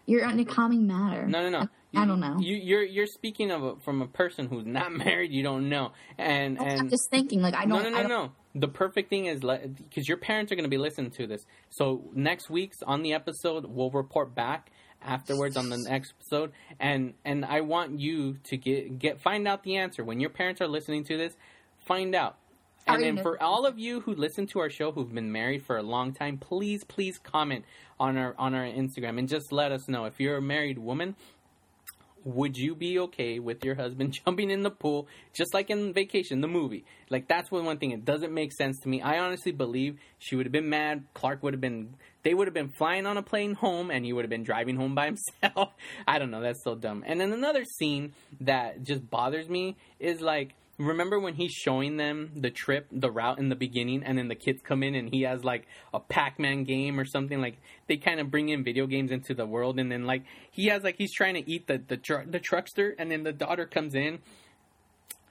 [0.06, 1.26] You're in a calming matter.
[1.26, 1.68] no, no, no.
[1.94, 2.38] I, I don't know.
[2.40, 5.30] You, you're you're speaking of a, from a person who's not married.
[5.32, 7.82] You don't know, and I'm and just thinking, like I don't.
[7.92, 8.32] no, I no, no.
[8.54, 11.46] The perfect thing is because your parents are going to be listening to this.
[11.70, 14.70] So next week's on the episode, we'll report back
[15.02, 19.62] afterwards on the next episode, and and I want you to get get find out
[19.62, 21.34] the answer when your parents are listening to this.
[21.86, 22.36] Find out.
[22.86, 25.76] And then for all of you who listen to our show who've been married for
[25.76, 27.64] a long time, please, please comment
[28.00, 30.04] on our on our Instagram and just let us know.
[30.06, 31.16] If you're a married woman
[32.24, 36.40] would you be okay with your husband jumping in the pool just like in vacation
[36.40, 36.84] the movie?
[37.10, 37.90] Like that's one one thing.
[37.90, 39.02] It doesn't make sense to me.
[39.02, 41.04] I honestly believe she would have been mad.
[41.14, 44.12] Clark would have been they would have been flying on a plane home and he
[44.12, 45.70] would have been driving home by himself.
[46.06, 46.40] I don't know.
[46.40, 47.02] That's so dumb.
[47.06, 52.32] And then another scene that just bothers me is like remember when he's showing them
[52.36, 55.22] the trip the route in the beginning and then the kids come in and he
[55.22, 57.40] has like a pac-man game or something?
[57.40, 60.66] Like they kind of bring in video games into the world and then like he
[60.66, 63.66] has like he's trying to eat the the, tr- the truckster and then the daughter
[63.66, 64.18] comes in.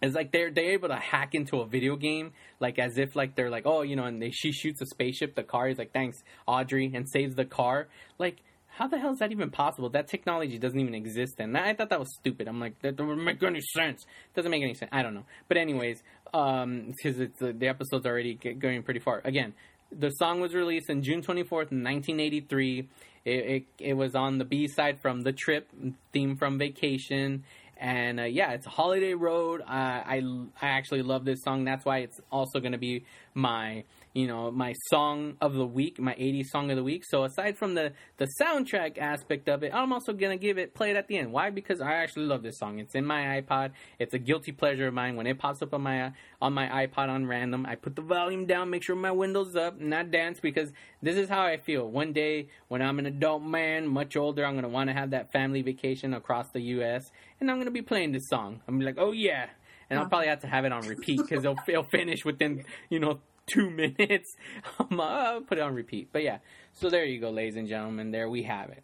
[0.02, 3.36] It's like they're they're able to hack into a video game like as if like
[3.36, 5.94] they're like oh you know and they she shoots a spaceship the car is like
[5.94, 7.88] thanks audrey and saves the car.
[8.18, 8.38] Like
[8.82, 11.90] how the hell is that even possible that technology doesn't even exist and i thought
[11.90, 14.06] that was stupid i'm like that doesn't make any sense
[14.36, 16.02] doesn't make any sense i don't know but anyways
[16.34, 19.54] um because it's the, the episode's already going pretty far again
[19.92, 22.88] the song was released on June 24th, 1983.
[23.26, 25.70] It, it, it was on the B side from The Trip,
[26.14, 27.44] theme from Vacation.
[27.78, 29.62] And uh, yeah, it's Holiday Road.
[29.62, 30.22] Uh, I,
[30.62, 31.66] I actually love this song.
[31.66, 36.00] That's why it's also going to be my you know my song of the week,
[36.00, 37.04] my 80s song of the week.
[37.08, 40.92] So aside from the the soundtrack aspect of it, I'm also gonna give it play
[40.92, 41.32] it at the end.
[41.32, 41.50] Why?
[41.50, 42.80] Because I actually love this song.
[42.80, 43.72] It's in my iPod.
[44.00, 45.16] It's a guilty pleasure of mine.
[45.16, 48.46] When it pops up on my on my iPod on random, I put the volume
[48.46, 51.90] down, make sure my window's up, and I dance because this is how I feel.
[51.90, 55.32] One day when I'm an adult man, much older, I'm gonna want to have that
[55.32, 57.12] family vacation across the U.S.
[57.40, 58.62] and I'm gonna be playing this song.
[58.68, 59.48] I'm like, oh yeah.
[59.90, 63.02] And I'll probably have to have it on repeat because it'll, it'll finish within, you
[63.02, 64.36] know, two minutes.
[64.80, 66.10] Um, I'll put it on repeat.
[66.12, 66.40] But yeah,
[66.74, 68.12] so there you go, ladies and gentlemen.
[68.12, 68.84] There we have it.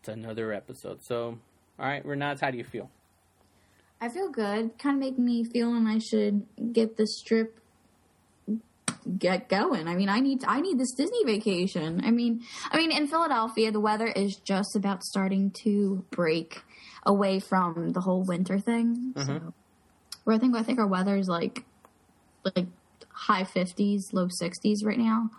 [0.00, 1.04] It's another episode.
[1.04, 1.38] So,
[1.78, 2.90] all right, Renats, how do you feel?
[4.00, 4.78] I feel good.
[4.78, 7.58] Kind of make me feeling I should get this trip
[9.18, 9.88] get going.
[9.88, 12.02] I mean, I need I need this Disney vacation.
[12.04, 16.62] I mean, I mean in Philadelphia the weather is just about starting to break
[17.04, 19.14] away from the whole winter thing.
[19.16, 19.52] So,
[20.24, 21.64] where I think I think our weather is like
[22.44, 22.66] like
[23.26, 25.30] high 50s, low 60s right now.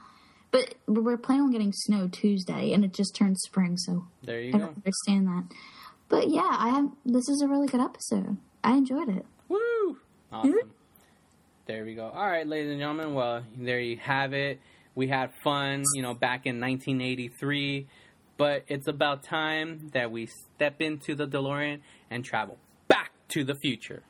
[0.52, 4.50] But we're planning on getting snow Tuesday and it just turned spring, so There you
[4.50, 4.58] I go.
[4.60, 5.44] don't understand that.
[6.10, 8.38] But yeah, I have this is a really good episode.
[8.64, 9.26] I enjoyed it.
[9.48, 9.60] Woo!
[10.32, 10.36] Hmm?
[10.36, 10.56] Awesome.
[11.68, 12.08] There we go.
[12.10, 13.14] All right, ladies and gentlemen.
[13.14, 14.60] Well, there you have it.
[14.96, 17.86] We had fun, you know, back in 1983.
[18.38, 22.58] But it's about time that we step into the DeLorean and travel
[22.88, 24.02] back to the future.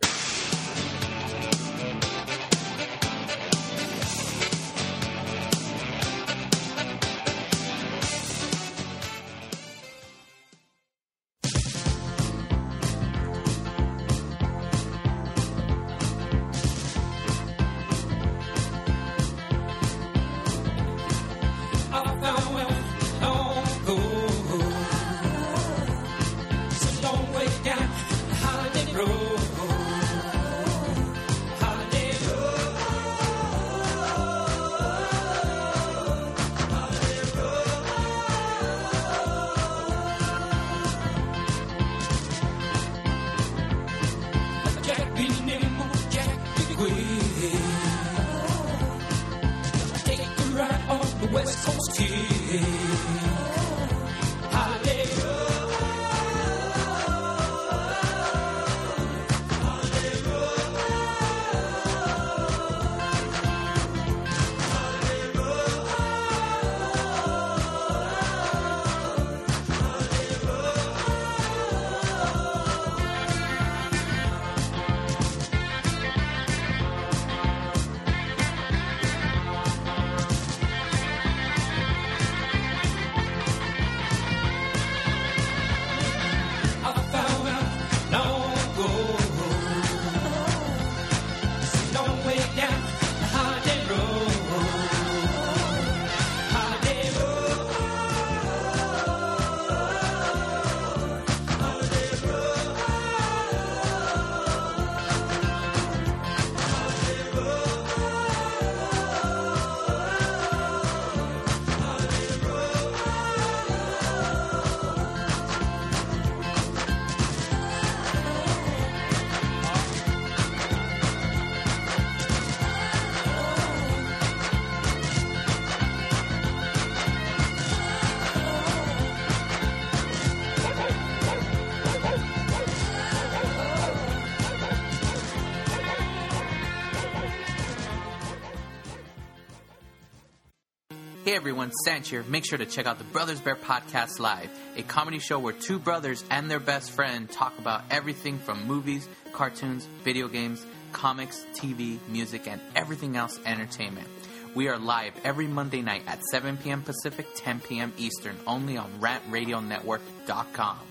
[141.49, 142.21] Everyone, Sanch here.
[142.27, 145.79] Make sure to check out the Brothers Bear Podcast Live, a comedy show where two
[145.79, 151.97] brothers and their best friend talk about everything from movies, cartoons, video games, comics, TV,
[152.07, 154.07] music, and everything else entertainment.
[154.53, 156.83] We are live every Monday night at 7 p.m.
[156.83, 157.93] Pacific, 10 p.m.
[157.97, 160.88] Eastern, only on RantRadioNetwork.com.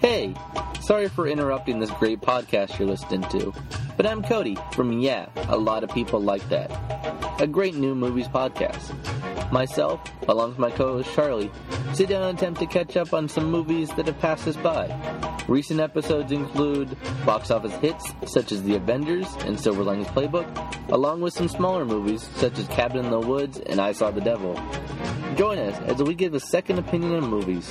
[0.00, 0.34] Hey,
[0.80, 3.52] sorry for interrupting this great podcast you're listening to,
[4.00, 6.70] but I'm Cody from Yeah, a lot of people like that.
[7.38, 8.94] A great new movies podcast.
[9.52, 11.50] Myself, along with my co-host Charlie,
[11.92, 14.88] sit down and attempt to catch up on some movies that have passed us by.
[15.48, 16.96] Recent episodes include
[17.26, 20.48] box office hits such as The Avengers and Silver Linings Playbook,
[20.88, 24.22] along with some smaller movies such as Cabin in the Woods and I Saw the
[24.22, 24.54] Devil.
[25.36, 27.68] Join us as we give a second opinion on movies,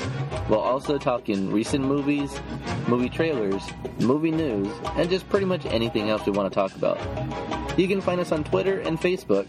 [0.47, 2.39] while also talking recent movies,
[2.87, 3.61] movie trailers,
[3.99, 6.99] movie news, and just pretty much anything we want to talk about.
[7.79, 9.47] You can find us on Twitter and Facebook,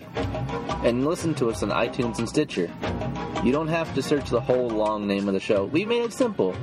[0.84, 2.70] and listen to us on iTunes and Stitcher.
[3.44, 5.64] You don't have to search the whole long name of the show.
[5.64, 6.54] We made it simple.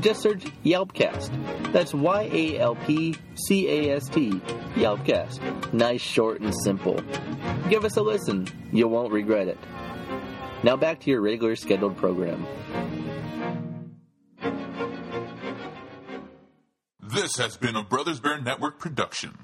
[0.00, 1.72] Just search Yalpcast.
[1.72, 3.14] That's Y A L P
[3.46, 4.30] C A S T.
[4.74, 5.72] Yalpcast.
[5.72, 7.00] Nice, short, and simple.
[7.70, 8.48] Give us a listen.
[8.72, 9.58] You won't regret it.
[10.64, 12.46] Now back to your regular scheduled program.
[17.00, 19.38] This has been a Brothers Bear Network production.